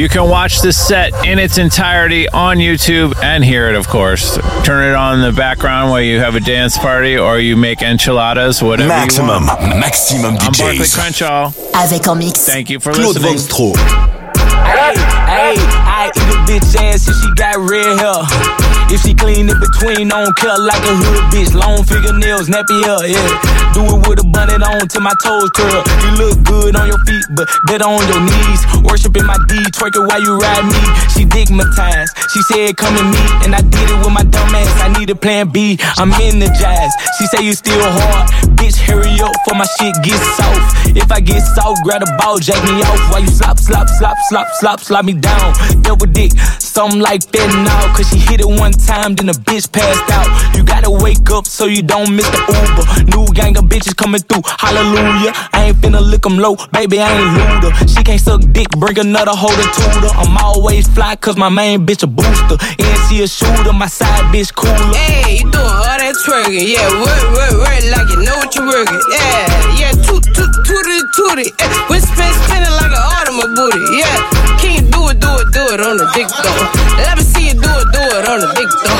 You 0.05 0.09
can 0.09 0.29
watch 0.29 0.61
the 0.61 0.71
set 0.71 1.25
in 1.25 1.39
its 1.39 1.57
entirety 1.57 2.29
on 2.29 2.57
YouTube 2.57 3.15
and 3.23 3.43
hear 3.43 3.69
it, 3.69 3.75
of 3.75 3.87
course. 3.87 4.37
Turn 4.63 4.87
it 4.87 4.93
on 4.93 5.15
in 5.15 5.21
the 5.25 5.35
background 5.35 5.89
while 5.89 5.99
you 5.99 6.19
have 6.19 6.35
a 6.35 6.39
dance 6.39 6.77
party 6.77 7.17
or 7.17 7.39
you 7.39 7.57
make 7.57 7.81
enchiladas, 7.81 8.61
whatever 8.61 8.89
Maxximum, 8.89 9.41
you 9.41 9.47
want. 9.47 9.79
maxximum 9.79 10.37
I'm 10.41 10.51
Barclay 10.51 10.77
DJs. 10.77 10.93
Crenshaw. 10.93 11.51
Avec 11.73 12.07
en 12.07 12.19
mix. 12.19 12.45
Thank 12.45 12.69
you 12.69 12.79
for 12.79 12.93
Claude 12.93 13.15
listening. 13.15 13.39
Von 13.39 13.73
Hey, 14.63 14.93
hey, 15.25 15.55
I 15.57 16.11
eat 16.15 16.21
a 16.21 16.51
bitch 16.51 16.75
ass 16.75 17.07
if 17.07 17.15
she 17.15 17.33
got 17.33 17.57
red 17.67 17.97
hair. 17.97 18.74
If 18.93 19.01
she 19.01 19.13
clean 19.13 19.49
in 19.49 19.59
between, 19.59 20.09
don't 20.09 20.35
care 20.37 20.57
like 20.57 20.81
a 20.85 20.93
hood 20.95 21.23
bitch. 21.33 21.51
Long 21.53 21.83
fingernails, 21.83 22.47
nappy 22.47 22.79
hair, 22.85 23.05
yeah. 23.09 23.73
Do 23.73 23.83
it 23.83 24.07
with 24.07 24.21
a 24.21 24.27
bonnet 24.27 24.61
on 24.61 24.87
till 24.87 25.01
my 25.01 25.13
toes 25.23 25.49
curl. 25.51 25.83
You 26.05 26.11
look 26.21 26.37
good 26.45 26.75
on 26.75 26.87
your 26.87 27.01
feet, 27.03 27.25
but 27.35 27.49
better 27.67 27.85
on 27.85 28.03
your 28.07 28.21
knees. 28.21 28.61
Worshiping 28.85 29.25
my 29.25 29.37
D, 29.49 29.57
twerk 29.73 29.97
it 29.97 30.05
while 30.05 30.21
you 30.21 30.37
ride 30.37 30.65
me. 30.65 30.79
She 31.11 31.25
digmatized. 31.25 32.13
She 32.31 32.41
said, 32.47 32.77
come 32.77 32.95
and 32.95 33.09
meet, 33.09 33.31
and 33.43 33.51
I 33.55 33.61
did 33.61 33.89
it 33.89 33.97
with 33.99 34.13
my 34.13 34.23
dumb 34.23 34.53
ass. 34.55 34.71
I 34.79 34.93
need 34.99 35.09
a 35.09 35.15
plan 35.15 35.49
B. 35.49 35.77
I'm 35.97 36.13
energized. 36.13 36.95
She 37.17 37.25
say 37.27 37.43
you 37.43 37.53
still 37.53 37.81
hard. 37.81 38.54
Bitch, 38.65 38.81
hurry 38.81 39.21
up 39.21 39.35
for 39.45 39.53
my 39.53 39.65
shit 39.77 39.93
get 40.01 40.17
soft. 40.33 40.97
If 40.97 41.11
I 41.11 41.19
get 41.19 41.41
soft, 41.41 41.83
grab 41.83 42.01
the 42.01 42.09
ball, 42.17 42.39
jack 42.39 42.57
me 42.65 42.81
off. 42.81 43.11
While 43.11 43.21
you 43.21 43.27
slop, 43.27 43.59
slop, 43.59 43.87
slop, 43.87 44.17
slop, 44.27 44.47
slop, 44.57 44.79
slop 44.79 45.05
me 45.05 45.13
down. 45.13 45.53
Double 45.83 46.07
dick, 46.07 46.31
something 46.57 46.99
like 46.99 47.21
that 47.29 47.45
now. 47.61 47.93
Cause 47.93 48.09
she 48.09 48.17
hit 48.17 48.41
it 48.41 48.47
one 48.47 48.71
time, 48.71 49.13
then 49.13 49.27
the 49.27 49.37
bitch 49.45 49.71
passed 49.71 50.09
out. 50.09 50.25
You 50.57 50.63
gotta 50.63 50.89
wake 50.89 51.29
up 51.29 51.45
so 51.45 51.65
you 51.65 51.83
don't 51.83 52.15
miss 52.15 52.25
the 52.25 52.41
Uber. 52.41 52.85
New 53.13 53.27
gang 53.37 53.55
of 53.55 53.65
bitches 53.65 53.95
coming 53.95 54.21
through, 54.21 54.41
hallelujah. 54.57 55.33
I 55.53 55.69
ain't 55.69 55.77
finna 55.77 56.01
lick 56.01 56.25
'em 56.25 56.39
low, 56.39 56.57
baby, 56.73 56.97
I 56.99 57.13
ain't 57.13 57.61
looter. 57.61 57.69
She 57.85 58.01
can't 58.01 58.19
suck 58.19 58.41
dick, 58.51 58.69
bring 58.81 58.97
another 58.97 59.35
holder 59.37 59.61
to 59.61 59.81
her. 60.01 60.09
I'm 60.17 60.35
always 60.41 60.87
fly, 60.87 61.15
cause 61.17 61.37
my 61.37 61.49
main 61.49 61.85
bitch 61.85 62.01
a 62.01 62.07
booster. 62.07 62.57
And 62.81 62.97
she 63.05 63.21
a 63.21 63.27
shooter, 63.27 63.73
my 63.73 63.85
side 63.85 64.25
bitch 64.33 64.55
cooler. 64.55 64.73
Hey, 64.97 65.37
you 65.37 65.51
doing 65.51 65.53
all 65.53 65.99
that 66.01 66.15
twerking? 66.25 66.65
Yeah, 66.65 66.89
work, 66.97 67.25
work, 67.37 67.53
work 67.61 67.75
like 67.91 68.09
you 68.09 68.23
know 68.25 68.35
what 68.37 68.54
you're 68.55 68.65
working. 68.65 69.01
Yeah, 69.11 69.45
yeah, 69.75 69.91
toot, 70.07 70.23
toot, 70.23 70.51
tooty, 70.63 70.97
tooty. 71.13 71.47
Yeah, 71.59 71.99
spin, 71.99 72.31
spinning 72.47 72.75
like 72.79 72.93
an 72.95 73.03
automobile 73.03 73.51
booty. 73.55 73.99
Yeah, 73.99 74.15
can 74.57 74.71
you 74.79 74.83
do 74.87 75.11
it, 75.11 75.19
do 75.19 75.31
it, 75.43 75.47
do 75.51 75.63
it 75.75 75.81
on 75.83 75.99
the 75.99 76.07
dick 76.15 76.31
though? 76.31 77.03
Let 77.03 77.19
me 77.19 77.23
see 77.23 77.51
you 77.51 77.55
do 77.59 77.67
it, 77.67 77.87
do 77.91 78.01
it 78.15 78.25
on 78.25 78.39
the 78.39 78.49
dick 78.55 78.71
though. 78.71 78.99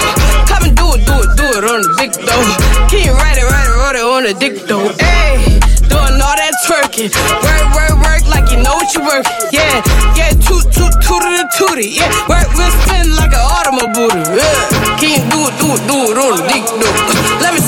Come 0.52 0.64
and 0.68 0.76
do 0.76 0.86
it, 0.92 1.02
do 1.08 1.16
it, 1.24 1.30
do 1.40 1.46
it 1.56 1.64
on 1.64 1.80
the 1.88 1.92
dick 1.96 2.14
though. 2.20 2.46
Can 2.92 3.00
you 3.08 3.14
ride 3.16 3.40
it, 3.40 3.48
ride 3.48 3.70
it, 3.72 3.76
ride 3.80 3.96
it 3.96 4.04
on 4.04 4.24
the 4.28 4.36
dick 4.36 4.56
though? 4.68 4.92
Hey, 5.00 5.60
doing 5.88 6.20
all 6.20 6.36
that 6.36 6.54
twerking. 6.68 7.10
Work, 7.40 7.66
work, 7.72 7.96
work 8.04 8.24
like 8.28 8.52
you 8.52 8.60
know 8.60 8.76
what 8.76 8.92
you're 8.92 9.08
working. 9.08 9.32
Yeah, 9.56 9.80
yeah, 10.20 10.36
toot, 10.36 10.68
toot, 10.76 10.94
tooty, 11.00 11.32
tooty. 11.56 11.88
Yeah, 11.96 12.12
work, 12.28 12.48
we 12.60 12.66
spin 12.84 13.16
like 13.16 13.32
an 13.32 13.40
automobile 13.40 13.94
booty. 13.96 14.20
Yeah, 14.36 15.00
can 15.00 15.10
you 15.16 15.24
do 15.32 15.40
it, 15.48 15.56
do 15.64 15.68
it, 15.72 15.82
do 15.88 15.98
it 16.12 16.18
on 16.20 16.32
the 16.36 16.44
dick 16.52 16.66
though? 16.68 16.96
Let 17.40 17.56
me 17.56 17.62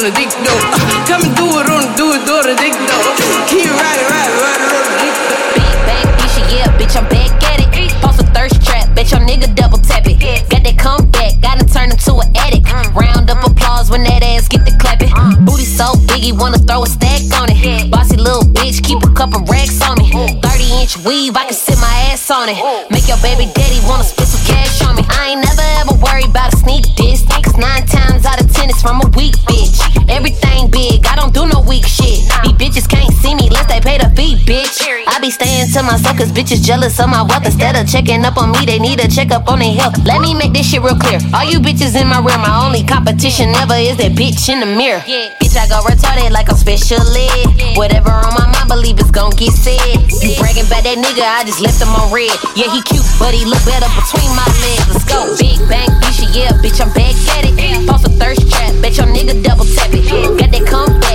see 0.00 0.04
you 0.04 0.04
do 0.04 0.04
it, 0.04 0.04
do 0.04 0.04
it 0.04 0.04
on 0.04 0.04
the 0.04 0.12
dick 0.12 0.30
though. 0.44 0.60
Come 1.08 1.22
and 1.24 1.34
do 1.36 1.46
it 1.56 1.68
on, 1.70 1.84
do 1.96 2.12
it, 2.12 2.22
do 2.26 2.34
it 2.36 2.44
on 2.44 2.52
the 2.52 2.56
dick 2.60 2.74
though. 2.76 3.04
Can 3.48 3.58
you 3.64 3.72
ride 3.72 4.00
it, 4.00 4.08
ride 4.12 4.28
it, 4.28 4.38
ride 4.44 4.60
it 4.60 4.72
on 4.76 4.84
the 4.84 4.96
dick 5.00 5.16
though? 5.24 5.40
Big 5.56 5.76
bang, 5.88 6.08
bitch, 6.20 6.36
yeah, 6.52 6.76
bitch, 6.76 6.94
I'm 6.96 7.06
back 7.08 7.32
at 7.48 7.60
it. 7.64 7.92
Post 8.02 8.20
a 8.20 8.26
thirst 8.36 8.60
trap, 8.64 8.88
bitch, 8.92 9.12
your 9.12 9.20
nigga 9.24 9.48
double 9.54 9.78
tap 9.78 10.04
it. 10.06 10.20
Got 10.50 10.64
that 10.64 10.76
comeback, 10.78 11.40
gotta 11.40 11.64
turn 11.64 11.90
him 11.90 11.96
to 11.96 12.12
an 12.20 12.28
addict. 12.36 12.66
Mm. 12.66 12.94
Round 12.94 13.30
up 13.30 13.38
mm. 13.40 13.52
applause 13.52 13.90
when 13.90 14.04
that 14.04 14.22
ass 14.22 14.48
get 14.48 14.64
the 14.64 14.74
clapping. 14.76 15.08
Mm. 15.08 15.46
Booty 15.46 15.64
so 15.64 15.96
big, 16.08 16.22
he 16.22 16.32
wanna 16.32 16.58
throw 16.58 16.84
a 16.84 16.88
stack 16.88 17.24
on 17.40 17.48
it. 17.48 17.90
Bossy 17.90 18.16
little 18.16 18.44
bitch, 18.44 18.82
keep 18.84 19.00
a 19.02 19.12
couple 19.14 19.40
racks 19.48 19.80
on 19.80 19.96
me. 19.98 20.12
30 20.12 20.82
inch 20.82 20.94
weave, 21.06 21.36
I 21.36 21.48
can 21.48 21.56
sit 21.56 21.78
my 21.80 22.12
ass 22.12 22.30
on 22.30 22.48
it. 22.48 22.58
Make 22.90 23.08
your 23.08 23.20
baby 23.24 23.48
daddy 23.54 23.80
wanna 23.88 24.04
split 24.04 24.28
some 24.28 24.44
cash 24.44 24.75
on. 24.86 25.04
I 25.10 25.30
ain't 25.30 25.42
never 25.42 25.66
ever 25.80 25.94
worried 26.02 26.30
about 26.30 26.54
a 26.54 26.56
sneak 26.56 26.84
diss. 26.94 27.24
Nine 27.56 27.86
times 27.86 28.26
out 28.26 28.40
of 28.40 28.52
ten 28.52 28.68
it's 28.68 28.82
from 28.82 29.00
a 29.00 29.08
weak 29.16 29.34
bitch. 29.48 29.95
Everything 30.08 30.70
big, 30.70 31.06
I 31.06 31.16
don't 31.16 31.34
do 31.34 31.46
no 31.46 31.60
weak 31.66 31.86
shit. 31.86 32.22
These 32.44 32.56
bitches 32.56 32.86
can't 32.88 33.12
see 33.18 33.34
me 33.34 33.48
unless 33.48 33.66
they 33.66 33.80
pay 33.80 33.98
the 33.98 34.08
fee, 34.14 34.36
bitch. 34.46 34.78
I 35.06 35.18
be 35.20 35.30
staying 35.30 35.72
to 35.72 35.82
myself 35.82 36.16
cause 36.18 36.30
bitches 36.30 36.62
jealous 36.62 36.98
of 37.00 37.08
my 37.08 37.22
wealth. 37.22 37.44
Instead 37.46 37.74
of 37.74 37.88
checking 37.88 38.24
up 38.24 38.36
on 38.36 38.52
me, 38.52 38.64
they 38.66 38.78
need 38.78 39.00
a 39.00 39.08
check 39.08 39.30
up 39.32 39.48
on 39.48 39.58
their 39.58 39.74
health. 39.74 39.98
Let 40.04 40.20
me 40.20 40.34
make 40.34 40.52
this 40.52 40.70
shit 40.70 40.82
real 40.82 40.94
clear. 40.94 41.18
All 41.34 41.44
you 41.44 41.58
bitches 41.58 41.98
in 41.98 42.06
my 42.06 42.20
rear, 42.20 42.38
my 42.38 42.64
only 42.64 42.84
competition 42.84 43.50
ever 43.56 43.74
is 43.74 43.96
that 43.98 44.12
bitch 44.12 44.48
in 44.48 44.60
the 44.60 44.66
mirror. 44.66 45.00
Bitch, 45.00 45.56
I 45.56 45.66
go 45.66 45.80
retarded 45.82 46.30
like 46.30 46.48
I'm 46.50 46.56
special 46.56 47.00
ed. 47.00 47.76
Whatever 47.76 48.10
on 48.12 48.34
my 48.34 48.46
mind, 48.46 48.68
believe 48.68 49.00
it's 49.00 49.10
gon' 49.10 49.34
get 49.34 49.52
said. 49.52 49.80
You 50.22 50.38
bragging 50.38 50.68
about 50.70 50.84
that 50.84 51.00
nigga, 51.00 51.24
I 51.24 51.42
just 51.44 51.60
left 51.60 51.82
him 51.82 51.90
on 51.90 52.12
red. 52.12 52.30
Yeah, 52.54 52.70
he 52.70 52.78
cute, 52.86 53.04
but 53.18 53.34
he 53.34 53.42
look 53.42 53.62
better 53.66 53.90
between 53.96 54.30
my 54.36 54.46
legs. 54.62 54.86
Let's 54.92 55.06
go. 55.08 55.34
Big 55.40 55.58
bang, 55.66 55.90
bitch, 55.98 56.22
yeah, 56.30 56.54
bitch, 56.62 56.78
I'm 56.78 56.92
back 56.94 57.16
at 57.34 57.48
it. 57.48 57.56
Post 57.88 58.06
a 58.06 58.10
thirst 58.20 58.46
trap, 58.52 58.70
bet 58.80 58.96
your 58.96 59.08
nigga 59.08 59.42
double 59.42 59.64
tap. 59.64 59.95
Got 60.04 60.50
that 60.50 60.66
comeback, 60.66 61.05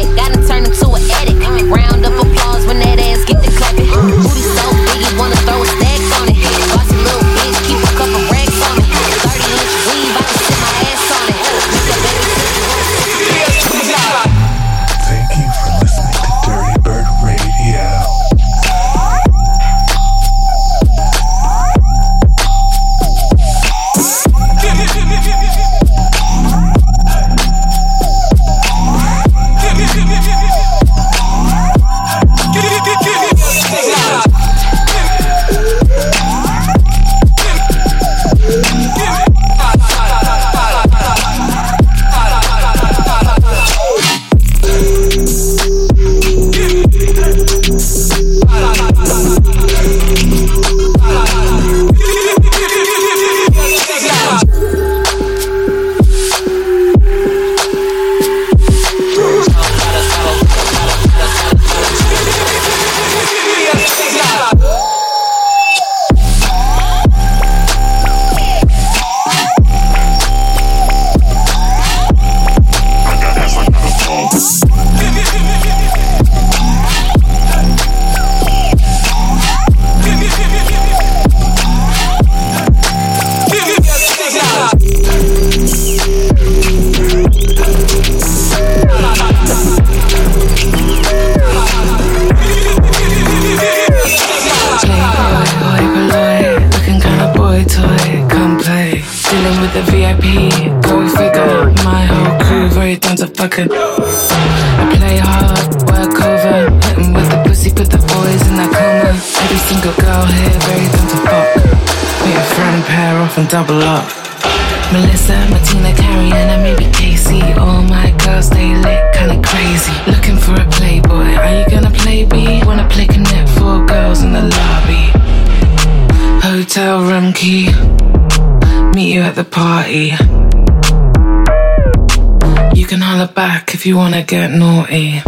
get 134.32 134.49
naughty. 134.51 135.19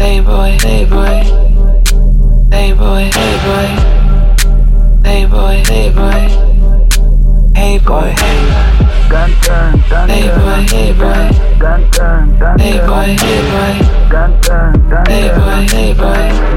Hey 0.00 0.20
boy, 0.20 0.56
hey 0.64 0.86
boy. 0.86 1.16
Hey 2.50 2.72
boy, 2.72 3.02
hey 3.16 3.34
boy. 3.44 3.68
boy, 5.28 5.62
hey 5.68 5.90
boy. 5.98 6.20
Hey 7.54 7.78
boy, 7.84 8.08
hey 8.22 8.38
Gun 9.10 9.30
turn, 9.42 9.72
dun 9.90 10.08
Hey 10.08 10.28
boy, 10.38 10.60
hey 10.72 10.90
boy. 11.00 11.24
Gun 11.58 11.82
turn, 11.90 12.38
dun 12.38 12.58
Hey 12.58 12.78
boy, 12.86 13.08
hey 13.24 13.40
boy. 13.52 13.74
Gun 14.08 14.32
turn, 14.40 14.72
dun 14.88 15.04
Hey 15.12 15.28
boy, 15.36 15.60
hey 15.74 15.92
boy. 16.00 16.56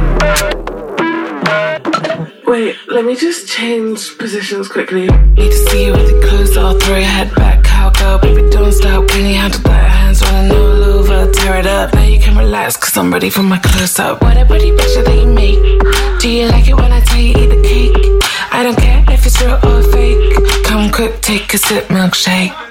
Wait, 2.49 2.75
let 2.87 3.03
me 3.03 3.15
just 3.15 3.47
change 3.49 4.17
positions 4.17 4.69
quickly. 4.69 5.07
Need 5.37 5.51
to 5.51 5.59
see 5.69 5.85
you 5.87 5.91
with 5.91 6.07
the 6.11 6.19
clothes 6.25 6.55
off, 6.55 6.81
throw 6.81 6.95
your 6.95 7.05
head 7.05 7.29
back, 7.35 7.48
cause 12.67 12.97
I'm 12.97 13.11
ready 13.11 13.29
for 13.29 13.41
my 13.41 13.57
close 13.57 13.99
up. 13.99 14.21
What 14.21 14.37
a 14.37 14.45
pretty 14.45 14.71
picture 14.71 15.03
that 15.03 15.15
you 15.15 15.27
make. 15.27 15.59
Do 16.19 16.29
you 16.29 16.47
like 16.47 16.67
it 16.67 16.75
when 16.75 16.91
I 16.91 16.99
tell 16.99 17.19
you 17.19 17.29
eat 17.29 17.47
the 17.47 17.61
cake? 17.63 17.95
I 18.51 18.63
don't 18.63 18.77
care 18.77 19.03
if 19.07 19.25
it's 19.25 19.41
real 19.41 19.59
or 19.63 19.81
fake. 19.91 20.65
Come 20.65 20.91
quick, 20.91 21.21
take 21.21 21.53
a 21.53 21.57
sip, 21.57 21.85
milkshake. 21.85 22.68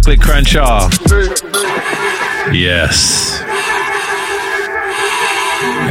Barclay 0.00 0.16
Crenshaw. 0.16 0.88
Yes. 2.54 3.42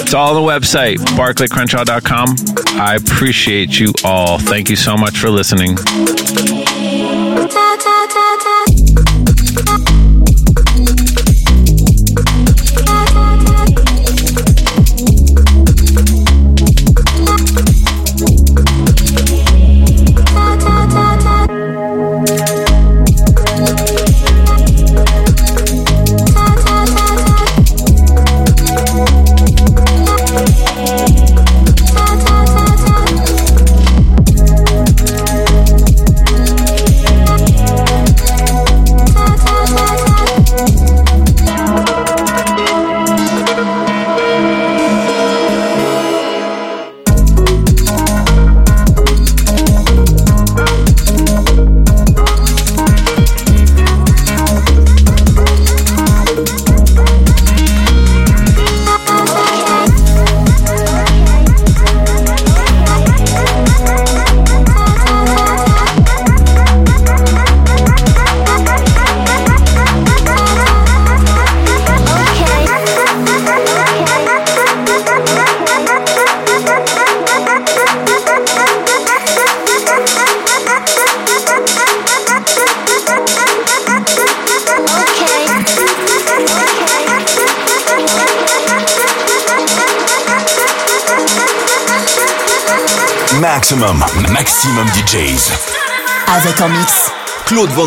It's 0.02 0.14
all 0.14 0.36
on 0.36 0.36
the 0.36 0.42
website, 0.52 0.98
barclaycrenshaw.com. 1.16 2.36
I 2.78 2.96
appreciate 2.96 3.80
you 3.80 3.94
all. 4.04 4.38
Thank 4.38 4.70
you 4.70 4.76
so 4.76 4.98
much 4.98 5.18
for 5.18 5.30
listening. 5.30 5.78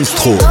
Claude 0.05 0.50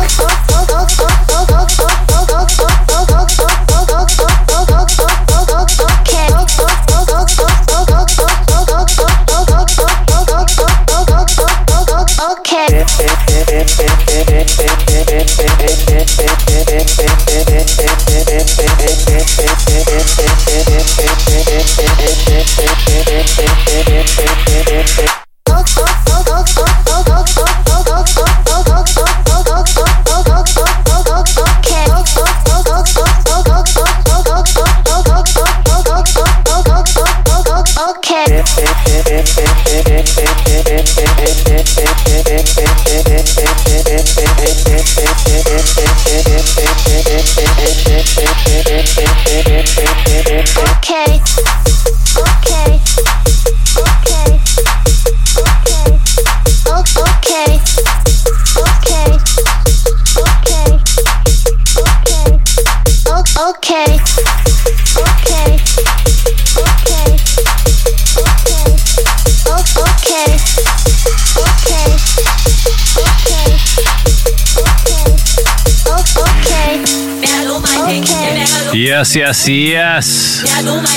Yes, 79.00 79.16
yes, 79.16 79.48
yes. 79.48 80.44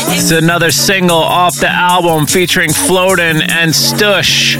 It's 0.08 0.32
another 0.32 0.72
single 0.72 1.18
off 1.18 1.54
the 1.60 1.68
album 1.70 2.26
featuring 2.26 2.72
Floatin' 2.72 3.42
and 3.42 3.70
Stush. 3.70 4.56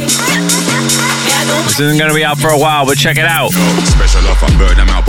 This 1.64 1.80
isn't 1.80 1.98
gonna 1.98 2.14
be 2.14 2.22
out 2.22 2.38
for 2.38 2.50
a 2.50 2.56
while, 2.56 2.86
but 2.86 2.96
check 2.96 3.16
it 3.16 3.24
out. 3.24 3.50
Special 3.50 4.28
offer, 4.28 4.46
bird 4.56 4.76
them 4.76 4.88
out. 4.90 5.02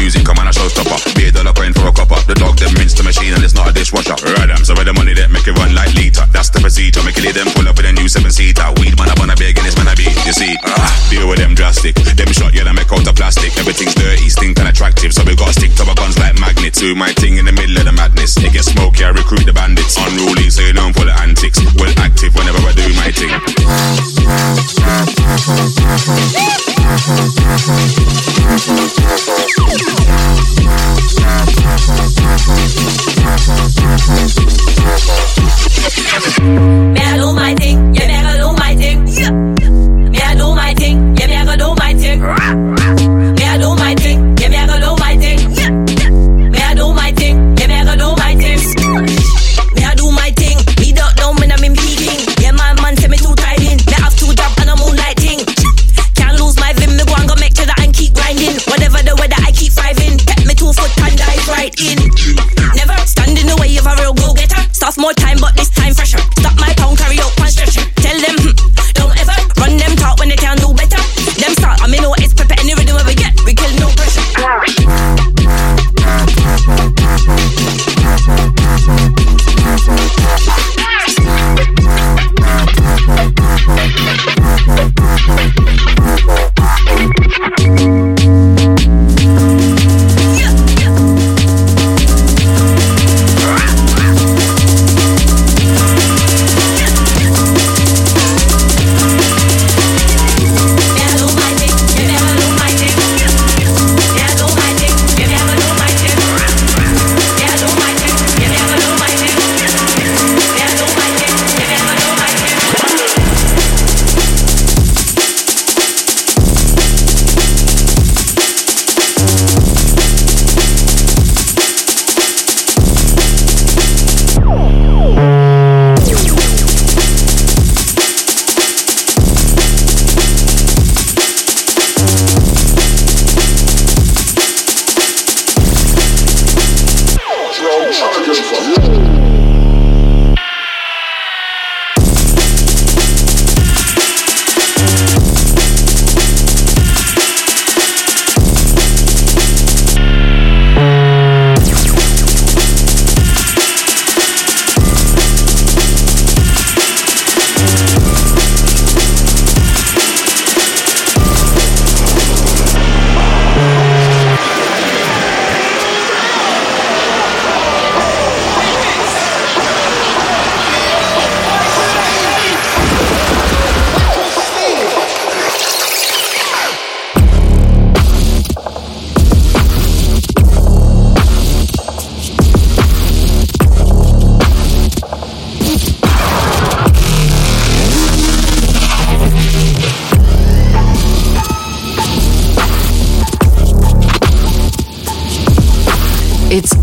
Music, 0.00 0.24
come 0.24 0.40
on 0.40 0.48
a 0.48 0.50
showstopper. 0.50 0.96
Be 1.12 1.28
a 1.28 1.30
dollar 1.30 1.52
coin 1.52 1.76
for 1.76 1.84
a 1.84 1.92
copper. 1.92 2.16
The 2.24 2.32
dog 2.32 2.56
them 2.56 2.72
rinse 2.80 2.96
the 2.96 3.04
machine 3.04 3.36
and 3.36 3.44
it's 3.44 3.52
not 3.52 3.68
a 3.68 3.72
dishwasher. 3.76 4.16
Radam, 4.32 4.64
so 4.64 4.72
where 4.72 4.88
the 4.88 4.96
money 4.96 5.12
that 5.12 5.28
make 5.28 5.44
it 5.44 5.52
run 5.52 5.76
like 5.76 5.92
liter. 5.92 6.24
That's 6.32 6.48
the 6.48 6.56
procedure. 6.56 7.04
Make 7.04 7.20
it 7.20 7.36
them 7.36 7.52
pull 7.52 7.68
up 7.68 7.76
with 7.76 7.84
a 7.84 7.92
new 7.92 8.08
seven 8.08 8.32
seater. 8.32 8.64
Weed 8.80 8.96
man, 8.96 9.12
I 9.12 9.14
wanna 9.20 9.36
be 9.36 9.52
again, 9.52 9.68
it's 9.68 9.76
man 9.76 9.92
I 9.92 9.94
be. 9.94 10.08
You 10.24 10.32
see, 10.32 10.56
ah, 10.64 10.88
deal 11.12 11.28
with 11.28 11.36
them 11.36 11.52
drastic. 11.52 12.00
Them 12.16 12.32
shot, 12.32 12.56
yeah, 12.56 12.64
they 12.64 12.72
make 12.72 12.88
out 12.88 13.04
of 13.04 13.12
plastic. 13.12 13.52
Everything's 13.60 13.92
dirty, 13.92 14.32
stink 14.32 14.56
and 14.56 14.72
attractive. 14.72 15.12
So 15.12 15.20
we 15.20 15.36
gotta 15.36 15.52
stick 15.52 15.76
to 15.76 15.84
our 15.84 15.92
guns 15.92 16.16
like 16.16 16.32
magnets. 16.40 16.80
Do 16.80 16.96
my 16.96 17.12
thing 17.20 17.36
in 17.36 17.44
the 17.44 17.52
middle 17.52 17.76
of 17.76 17.84
the 17.84 17.92
madness. 17.92 18.40
It 18.40 18.56
gets 18.56 18.72
smoky, 18.72 19.04
I 19.04 19.12
recruit 19.12 19.44
the 19.44 19.52
bandits. 19.52 20.00
Unruly, 20.00 20.48
so 20.48 20.64
you 20.64 20.72
know 20.72 20.88
I'm 20.88 20.96
full 20.96 21.12
of 21.12 21.16
antics. 21.20 21.60
Well 21.76 21.92
active 22.00 22.32
whenever 22.32 22.56
I 22.64 22.72
do 22.72 22.88
my 22.96 23.12
thing. 23.12 23.36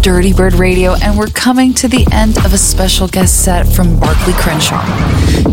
Dirty 0.07 0.31
Bird 0.31 0.53
Radio, 0.53 0.93
and 1.03 1.17
we're 1.17 1.27
coming 1.27 1.73
to 1.73 1.89
the 1.89 2.07
end 2.13 2.37
of 2.45 2.53
a 2.53 2.57
special 2.57 3.09
guest 3.09 3.43
set 3.43 3.67
from 3.67 3.99
Barclay 3.99 4.31
Crenshaw. 4.37 4.81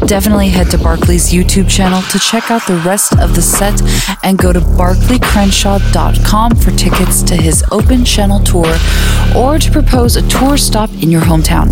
Definitely 0.07 0.51
head 0.51 0.71
to 0.71 0.79
Barclay's 0.79 1.33
YouTube 1.33 1.69
channel 1.69 2.01
to 2.13 2.21
check 2.21 2.53
out 2.53 2.65
the 2.69 2.77
rest 2.87 3.19
of 3.19 3.35
the 3.35 3.43
set 3.43 3.83
and 4.23 4.39
go 4.39 4.53
to 4.53 4.61
barclaycrenshaw.com 4.61 6.55
for 6.55 6.71
tickets 6.71 7.25
to 7.25 7.35
his 7.35 7.65
open 7.73 8.05
channel 8.05 8.39
tour 8.39 8.73
or 9.37 9.59
to 9.59 9.73
propose 9.73 10.15
a 10.15 10.23
tour 10.29 10.57
stop 10.57 10.89
in 11.03 11.11
your 11.11 11.23
hometown. 11.23 11.69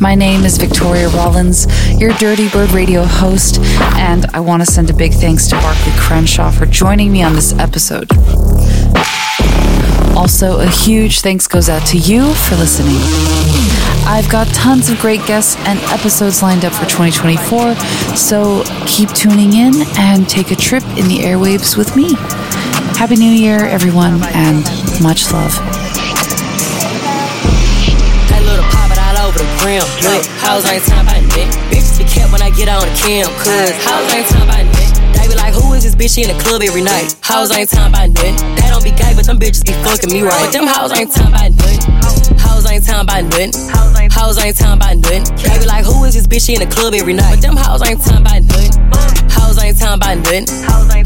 My 0.00 0.16
name 0.16 0.42
is 0.42 0.58
Victoria 0.58 1.10
Rollins, 1.10 1.68
your 2.00 2.12
Dirty 2.14 2.48
Bird 2.48 2.72
Radio 2.72 3.04
host, 3.04 3.60
and 3.94 4.26
I 4.34 4.40
want 4.40 4.66
to 4.66 4.66
send 4.66 4.90
a 4.90 4.92
big 4.92 5.12
thanks 5.12 5.46
to 5.46 5.54
Barclay 5.54 5.92
Crenshaw 5.96 6.50
for 6.50 6.66
joining 6.66 7.12
me 7.12 7.22
on 7.22 7.34
this 7.34 7.52
episode. 7.52 8.10
Also, 10.16 10.60
a 10.60 10.66
huge 10.66 11.20
thanks 11.20 11.46
goes 11.46 11.68
out 11.68 11.84
to 11.88 11.98
you 11.98 12.32
for 12.34 12.54
listening. 12.56 12.96
I've 14.06 14.28
got 14.30 14.46
tons 14.48 14.88
of 14.88 14.98
great 15.00 15.24
guests 15.26 15.56
and 15.66 15.78
episodes 15.90 16.42
lined 16.42 16.64
up 16.64 16.72
for 16.72 16.84
2024, 16.86 17.74
so 18.16 18.62
keep 18.86 19.08
tuning 19.10 19.54
in 19.54 19.74
and 19.98 20.28
take 20.28 20.50
a 20.50 20.56
trip 20.56 20.84
in 20.96 21.08
the 21.08 21.18
airwaves 21.18 21.76
with 21.76 21.96
me. 21.96 22.14
Happy 22.96 23.16
New 23.16 23.32
Year, 23.32 23.66
everyone, 23.66 24.22
and 24.34 24.62
much 25.02 25.32
love. 25.32 25.52
Look, 30.04 30.24
about 31.00 31.22
that. 31.32 31.50
Bitches 31.70 31.98
be 31.98 32.04
kept 32.04 32.30
when 32.32 32.42
I 32.42 32.50
get 32.50 32.68
on 32.68 32.86
the 32.86 32.94
cam. 32.94 33.26
Cause 33.40 33.70
about 33.84 34.46
that. 34.48 34.73
They 35.16 35.28
be 35.28 35.34
like, 35.34 35.54
who 35.54 35.72
is 35.74 35.84
this 35.84 35.94
bitch 35.94 36.14
She 36.14 36.22
in 36.22 36.36
the 36.36 36.38
club 36.42 36.62
every 36.62 36.82
night? 36.82 37.16
Hoes 37.22 37.50
ain't 37.50 37.70
talking 37.70 37.92
about 37.92 38.10
that. 38.14 38.32
They 38.58 38.68
don't 38.68 38.84
be 38.84 38.90
gay, 38.90 39.12
but 39.14 39.26
them 39.26 39.38
bitches 39.38 39.64
be 39.64 39.72
fucking 39.84 40.10
me 40.10 40.22
right. 40.22 40.46
But 40.46 40.52
them 40.52 40.66
hoes 40.66 40.92
ain't 40.92 41.12
time 41.12 41.32
about 41.32 41.52
that. 41.52 41.78
Hoes 42.40 42.66
ain't 42.70 42.84
talking 42.84 43.06
about 43.06 43.24
nothing. 43.24 43.52
Hoes 44.10 44.38
ain't 44.38 44.56
time 44.56 44.76
about 44.78 44.96
nothing. 44.98 45.24
They 45.40 45.58
be 45.58 45.66
like, 45.66 45.84
who 45.84 46.04
is 46.04 46.14
this 46.14 46.26
bitch 46.26 46.46
She 46.46 46.54
in 46.54 46.60
the 46.60 46.70
club 46.74 46.94
every 46.94 47.14
night? 47.14 47.36
But 47.36 47.42
them 47.42 47.56
hoes 47.56 47.82
ain't 47.82 48.00
time 48.02 48.22
about 48.22 48.42
nothing. 48.42 49.13
Hoes 49.54 49.62
ain't 49.62 49.78
talking 49.78 50.02
about 50.02 50.18
nothing. 50.18 50.46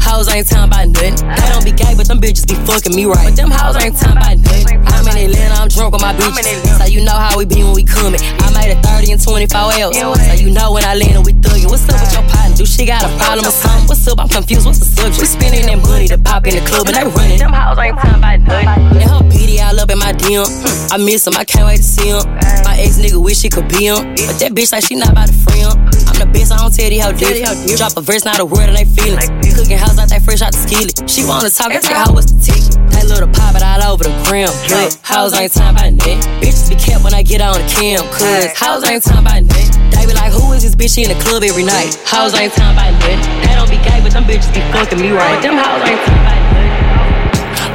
Hoes 0.01 0.27
ain't 0.33 0.49
talking 0.49 0.73
about 0.73 0.89
nothing. 0.89 1.21
They 1.21 1.47
don't 1.53 1.61
be 1.61 1.69
gay, 1.69 1.93
but 1.93 2.09
them 2.09 2.17
bitches 2.17 2.49
be 2.49 2.57
fucking 2.65 2.97
me 2.97 3.05
right. 3.05 3.29
But 3.29 3.37
them 3.37 3.53
hoes 3.53 3.77
ain't 3.77 3.93
talking 3.93 4.17
about 4.17 4.41
nothing. 4.41 4.81
I'm 4.89 5.05
in 5.05 5.29
Atlanta, 5.29 5.53
I'm 5.61 5.69
drunk 5.69 5.93
on 5.93 6.01
my 6.01 6.17
bitches. 6.17 6.65
So 6.81 6.89
you 6.89 7.05
know 7.05 7.13
how 7.13 7.37
we 7.37 7.45
be 7.45 7.61
when 7.61 7.77
we 7.77 7.85
coming. 7.85 8.17
I 8.17 8.49
made 8.57 8.73
a 8.73 8.81
30 8.81 9.13
and 9.13 9.21
24 9.21 9.93
L's. 9.93 9.93
So 9.93 10.33
you 10.33 10.49
know 10.49 10.73
when 10.73 10.81
I 10.81 10.97
land 10.97 11.21
and 11.21 11.25
we 11.29 11.37
thuggin'. 11.37 11.69
What's 11.69 11.85
up 11.93 12.01
with 12.01 12.09
your 12.09 12.25
partner? 12.25 12.57
Do 12.57 12.65
she 12.65 12.89
got 12.89 13.05
a 13.05 13.11
problem 13.21 13.45
or 13.45 13.53
something? 13.53 13.85
What's 13.85 14.07
up? 14.09 14.17
I'm 14.17 14.29
confused. 14.33 14.65
What's 14.65 14.81
the 14.81 14.89
subject? 14.97 15.21
We 15.21 15.29
spending 15.29 15.69
that 15.69 15.85
money 15.85 16.09
to 16.09 16.17
pop 16.17 16.49
in 16.49 16.57
the 16.57 16.65
club 16.65 16.89
and 16.89 16.97
they 16.97 17.05
running. 17.05 17.37
Them 17.37 17.53
hoes 17.53 17.77
ain't 17.77 18.01
talking 18.01 18.17
about 18.17 18.41
nothing. 18.49 18.97
And 18.97 19.05
her 19.13 19.21
PD 19.29 19.61
all 19.61 19.77
up 19.77 19.93
in 19.93 20.01
my 20.01 20.09
DM. 20.17 20.41
Hmm. 20.41 20.93
I 20.93 20.97
miss 20.97 21.21
him, 21.29 21.37
I 21.37 21.45
can't 21.45 21.69
wait 21.69 21.77
to 21.77 21.83
see 21.85 22.09
him. 22.09 22.25
My 22.65 22.81
ex 22.81 22.97
nigga 22.97 23.21
wish 23.21 23.45
he 23.45 23.49
could 23.53 23.69
be 23.69 23.93
him. 23.93 24.17
But 24.17 24.41
that 24.41 24.57
bitch 24.57 24.73
like 24.73 24.89
she 24.89 24.97
not 24.97 25.13
about 25.13 25.29
to 25.29 25.37
free 25.37 25.61
him. 25.61 25.77
The 26.19 26.27
best, 26.27 26.51
I 26.51 26.57
don't 26.59 26.73
tell 26.75 26.91
you 26.91 26.99
how 27.01 27.11
different. 27.15 27.63
Drop 27.79 27.95
a 27.95 28.01
verse, 28.03 28.25
not 28.27 28.39
a 28.39 28.45
word, 28.45 28.67
and 28.67 28.75
they 28.75 28.83
feelings. 28.83 29.31
Cooking 29.55 29.79
house 29.79 29.95
out 29.95 30.11
that 30.11 30.19
fresh 30.21 30.43
out 30.43 30.51
the 30.51 30.59
skillet. 30.59 30.99
She 31.07 31.23
wanna 31.23 31.47
talk, 31.49 31.71
I 31.71 31.79
tell 31.79 31.95
her 32.07 32.13
what's 32.13 32.31
the 32.31 32.39
ticket. 32.43 32.75
They 32.91 33.07
little 33.07 33.31
pop 33.31 33.55
it 33.55 33.63
all 33.63 33.95
over 33.95 34.03
the 34.03 34.11
gram. 34.27 34.51
Look, 34.67 34.91
hoes 34.99 35.31
ain't 35.31 35.55
talking 35.55 35.79
about 35.79 35.95
that. 36.03 36.17
Bitches 36.43 36.67
be 36.67 36.75
kept 36.75 37.07
when 37.07 37.15
I 37.15 37.23
get 37.23 37.39
on 37.39 37.55
the 37.55 37.67
cam. 37.71 38.03
Cause 38.11 38.51
hoes 38.59 38.83
ain't 38.83 38.99
talking 39.03 39.23
about 39.23 39.43
that. 39.47 39.67
They 39.95 40.03
be 40.03 40.13
like, 40.13 40.35
who 40.35 40.51
is 40.51 40.63
this 40.67 40.75
bitch 40.75 40.95
she 40.95 41.07
in 41.07 41.15
the 41.15 41.19
club 41.23 41.43
every 41.43 41.63
night? 41.63 41.95
Hoes 42.03 42.35
ain't 42.35 42.51
talking 42.51 42.75
about 42.75 42.91
that. 42.99 43.17
They 43.47 43.55
don't 43.55 43.71
be 43.71 43.79
gay, 43.79 44.03
but 44.03 44.11
them 44.11 44.27
bitches 44.27 44.51
be 44.51 44.59
fucking 44.75 44.99
me 44.99 45.15
right. 45.15 45.39
But 45.39 45.43
them 45.47 45.55
hoes 45.55 45.87
ain't 45.87 46.03
talking 46.03 46.19
about 46.19 46.35
that. 46.35 47.08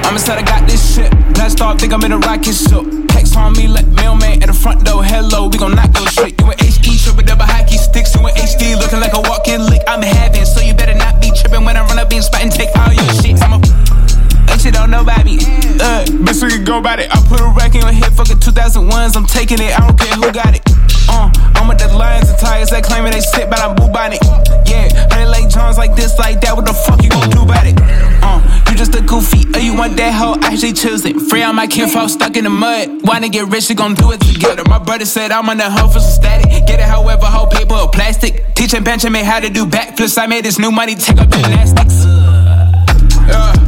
I'm 0.05 0.15
inside, 0.15 0.39
I 0.39 0.43
got 0.43 0.69
this 0.69 0.95
shit. 0.95 1.11
Last 1.39 1.61
off, 1.61 1.81
think 1.81 1.93
I'm 1.93 2.03
in 2.05 2.13
a 2.13 2.19
rocket 2.19 2.53
ship. 2.53 2.85
Text 3.09 3.37
on 3.37 3.55
me, 3.55 3.67
let 3.67 3.87
mailman 3.89 4.43
at 4.43 4.47
the 4.47 4.53
front 4.53 4.85
door. 4.85 5.03
Hello, 5.03 5.49
we 5.49 5.57
gon' 5.57 5.75
knock 5.75 5.93
those 5.93 6.11
straight. 6.11 6.39
You 6.41 6.51
an 6.51 6.59
HE 6.59 6.99
trippin' 6.99 7.27
double 7.27 7.45
hockey 7.45 7.79
sticks. 7.79 8.15
You 8.15 8.21
an 8.27 8.35
HD 8.37 8.77
looking 8.79 9.01
like 9.01 9.15
a 9.15 9.21
walk-in 9.21 9.65
lick. 9.65 9.83
I'm 9.89 10.03
having, 10.03 10.45
so 10.45 10.61
you 10.61 10.75
better 10.75 10.95
not 10.95 11.21
be 11.21 11.33
trippin' 11.33 11.65
when 11.65 11.77
I 11.77 11.87
run 11.87 11.99
up 11.99 12.13
in 12.13 12.23
spot 12.23 12.43
and 12.43 12.53
take 12.53 12.69
all 12.77 12.93
your 12.93 13.09
shit. 13.17 13.41
I'm 13.43 13.55
a 13.55 14.04
Ain't 14.51 14.61
shit 14.61 14.77
on 14.77 14.91
nobody. 14.91 15.39
Uh, 15.81 16.05
best 16.25 16.43
we 16.43 16.51
can 16.51 16.65
go 16.65 16.79
about 16.79 17.01
it. 17.01 17.11
I 17.11 17.21
put 17.29 17.41
a 17.41 17.49
rack 17.57 17.75
in 17.75 17.83
your 17.83 17.93
head, 17.93 18.13
fucking 18.13 18.39
2001s. 18.39 19.17
I'm 19.17 19.27
taking 19.27 19.61
it, 19.61 19.79
I 19.79 19.87
don't 19.87 19.99
care 19.99 20.15
who 20.15 20.33
got 20.33 20.55
it. 20.55 20.63
Uh, 21.09 21.31
I'm 21.55 21.69
with 21.69 21.79
the 21.79 21.89
lions 21.95 22.31
and 22.31 22.39
tigers 22.39 22.71
that 22.71 22.83
claiming 22.83 23.13
they 23.13 23.21
sit, 23.21 23.51
but 23.51 23.61
I'm 23.61 23.75
boo 23.77 23.85
on 23.93 24.13
it. 24.13 24.25
Yeah, 24.67 24.89
honey 25.13 25.27
like 25.27 25.49
Jones 25.49 25.77
like 25.77 25.95
this, 25.95 26.19
like 26.19 26.41
that. 26.41 26.57
What 26.57 26.65
the 26.65 26.73
fuck 26.73 27.03
you 27.03 27.11
gon' 27.11 27.31
do 27.31 27.43
about 27.43 27.67
it? 27.67 27.77
Uh, 28.23 28.41
you 28.71 28.77
just 28.77 28.95
a 28.95 29.03
goofy, 29.03 29.45
or 29.55 29.61
you 29.61 29.77
want 29.77 29.97
that 29.97 30.15
hoe? 30.15 30.37
I 30.41 30.53
actually 30.53 30.73
choose 30.73 31.05
it. 31.05 31.21
Free 31.29 31.43
all 31.43 31.53
my 31.53 31.67
kinfolk 31.67 32.09
stuck 32.11 32.37
in 32.37 32.45
the 32.45 32.51
mud. 32.51 33.05
Wanna 33.05 33.29
get 33.29 33.49
rich, 33.49 33.69
you 33.69 33.77
gon' 33.77 33.95
do 33.95 34.13
it 34.13 34.21
together. 34.21 34.65
My 34.67 34.79
brother 34.79 35.05
said 35.05 35.31
I'm 35.31 35.49
on 35.49 35.59
the 35.59 35.69
hoe 35.71 35.89
for 35.89 36.01
some 36.01 36.11
static. 36.11 36.51
Get 36.67 36.81
it 36.81 36.89
however, 36.89 37.27
whole 37.27 37.49
paper 37.49 37.75
or 37.75 37.91
plastic. 37.91 38.55
Teaching 38.55 38.83
Benjamin 38.83 39.25
how 39.25 39.41
to 39.41 39.51
do 39.51 39.67
backflips. 39.67 40.17
I 40.17 40.27
made 40.27 40.45
this 40.45 40.59
new 40.59 40.71
money, 40.71 40.95
take 40.95 41.19
up 41.19 41.29
gymnastics. 41.29 42.05
Uh, 43.27 43.64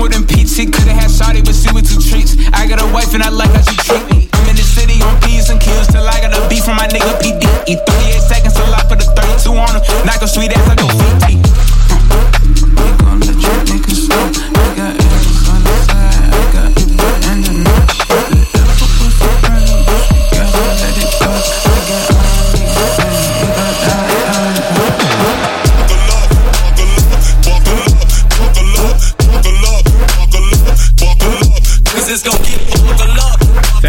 With 0.00 0.12
them 0.12 0.24
peachy, 0.24 0.66
could've 0.66 0.94
had 0.94 1.10
shawty, 1.10 1.44
but 1.44 1.58
she 1.58 1.74
was 1.74 1.90
two 1.90 1.98
treats. 1.98 2.38
I 2.54 2.68
got 2.68 2.80
a 2.80 2.86
wife 2.94 3.14
and 3.14 3.22
I 3.22 3.30
like 3.30 3.50
how 3.50 3.62
she 3.62 3.76
treat 3.82 4.06
me. 4.06 4.28
I'm 4.32 4.48
in 4.48 4.54
the 4.54 4.62
city 4.62 5.02
on 5.02 5.20
P's 5.22 5.50
and 5.50 5.60
kills 5.60 5.88
till 5.88 6.06
I 6.06 6.20
got 6.20 6.30
a 6.30 6.48
beef 6.48 6.64
from 6.64 6.76
my 6.76 6.86
nigga 6.86 7.18
PD. 7.18 7.42
38 7.66 8.22
seconds 8.22 8.54
till 8.54 8.72
I 8.72 8.82
put 8.86 9.02
a 9.02 9.10
32 9.10 9.50
on 9.50 9.74
him. 9.74 10.06
Knock 10.06 10.22
a 10.22 10.28
sweet 10.28 10.52
ass, 10.52 10.70
I 10.70 10.76
go 10.76 10.86
VT. 10.86 11.77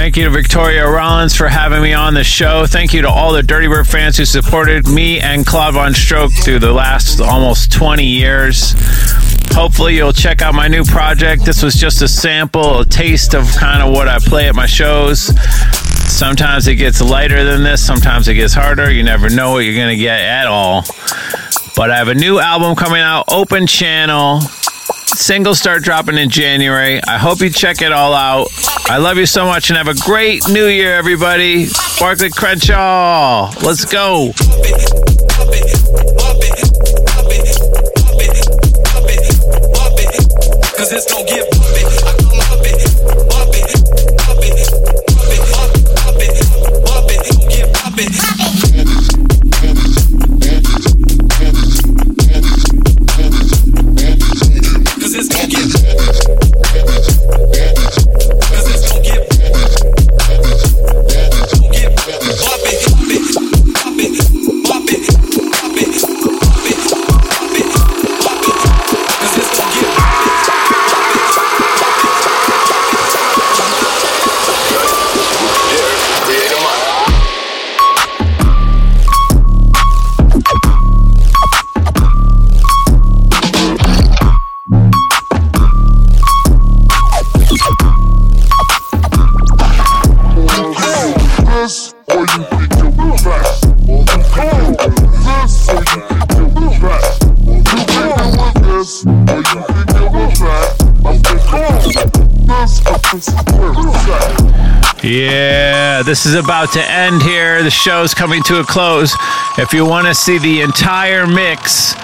Thank 0.10 0.18
you 0.18 0.24
to 0.24 0.32
Victoria 0.32 0.89
Rollins 0.89 1.36
for 1.36 1.47
having 1.47 1.84
me 1.84 1.93
on 1.93 2.16
the 2.16 2.24
show. 2.24 2.66
Thank 2.66 2.95
you 2.95 3.03
to 3.03 3.07
all 3.07 3.32
the 3.32 3.43
Dirty 3.43 3.68
Bird 3.68 3.88
fans 3.88 4.18
who 4.18 4.26
supported 4.26 4.88
me 4.88 5.20
and 5.20 5.45
Claude 5.45 5.76
Von 5.76 5.93
Stroke 5.93 6.32
through 6.32 6.57
the 6.57 6.72
last 6.72 7.22
almost 7.22 7.72
20 7.72 8.03
years. 8.03 8.74
Hopefully, 9.53 9.95
you'll 9.95 10.12
check 10.12 10.41
out 10.41 10.55
my 10.55 10.68
new 10.68 10.84
project. 10.84 11.45
This 11.45 11.62
was 11.62 11.76
just 11.76 12.01
a 12.01 12.07
sample, 12.07 12.80
a 12.80 12.86
taste 12.86 13.36
of 13.36 13.45
kind 13.51 13.84
of 13.84 13.93
what 13.93 14.07
I 14.07 14.18
play 14.18 14.49
at 14.49 14.55
my 14.55 14.66
shows. 14.66 15.28
Sometimes 16.12 16.68
it 16.68 16.78
gets 16.78 17.01
lighter 17.01 17.43
than 17.43 17.62
this, 17.62 17.86
sometimes 17.86 18.28
it 18.28 18.34
gets 18.34 18.55
harder. 18.55 18.89
You 18.89 19.03
never 19.03 19.30
know 19.30 19.51
what 19.51 19.60
you're 19.60 19.76
going 19.76 19.95
to 19.95 20.03
get 20.03 20.22
at 20.22 20.47
all. 20.47 20.86
But 21.76 21.91
I 21.91 21.97
have 21.97 22.07
a 22.07 22.16
new 22.16 22.39
album 22.39 22.76
coming 22.76 23.01
out, 23.01 23.26
Open 23.28 23.68
Channel. 23.68 24.41
Singles 25.20 25.60
start 25.60 25.84
dropping 25.84 26.18
in 26.18 26.30
January. 26.30 27.02
I 27.06 27.18
hope 27.18 27.42
you 27.42 27.50
check 27.50 27.82
it 27.82 27.92
all 27.92 28.14
out. 28.14 28.48
I 28.86 28.98
love 28.98 29.18
you 29.18 29.26
so 29.26 29.46
much 29.46 29.70
and 29.70 29.78
have 29.78 29.90
a 29.90 29.94
great 29.94 30.48
new 30.48 30.66
year, 30.66 30.96
everybody. 30.96 31.68
Barclay 32.00 32.30
Crenshaw, 32.30 33.52
let's 33.62 33.84
go. 33.84 34.32
Cause 40.78 40.94
it's 40.94 41.12
gon' 41.12 41.26
get 41.26 41.49
Yeah, 105.10 106.03
this 106.03 106.28
is 106.28 106.36
about 106.36 106.72
to 106.74 106.82
end 106.88 107.24
here. 107.24 107.64
The 107.64 107.72
show's 107.72 108.14
coming 108.14 108.43
to 108.43 108.60
a 108.60 108.64
close. 108.64 109.16
If 109.57 109.74
you 109.74 109.84
want 109.84 110.05
to 110.05 110.14
see 110.14 110.38
the 110.38 110.62
entire 110.62 111.26
mix, 111.26 111.95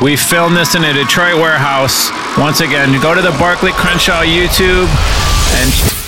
we 0.00 0.14
filmed 0.14 0.56
this 0.56 0.76
in 0.76 0.84
a 0.84 0.92
Detroit 0.92 1.34
warehouse. 1.34 2.10
Once 2.38 2.60
again, 2.60 2.92
go 3.02 3.12
to 3.12 3.20
the 3.20 3.34
Barclay 3.40 3.72
Crenshaw 3.72 4.22
YouTube 4.22 4.86
and 4.86 6.03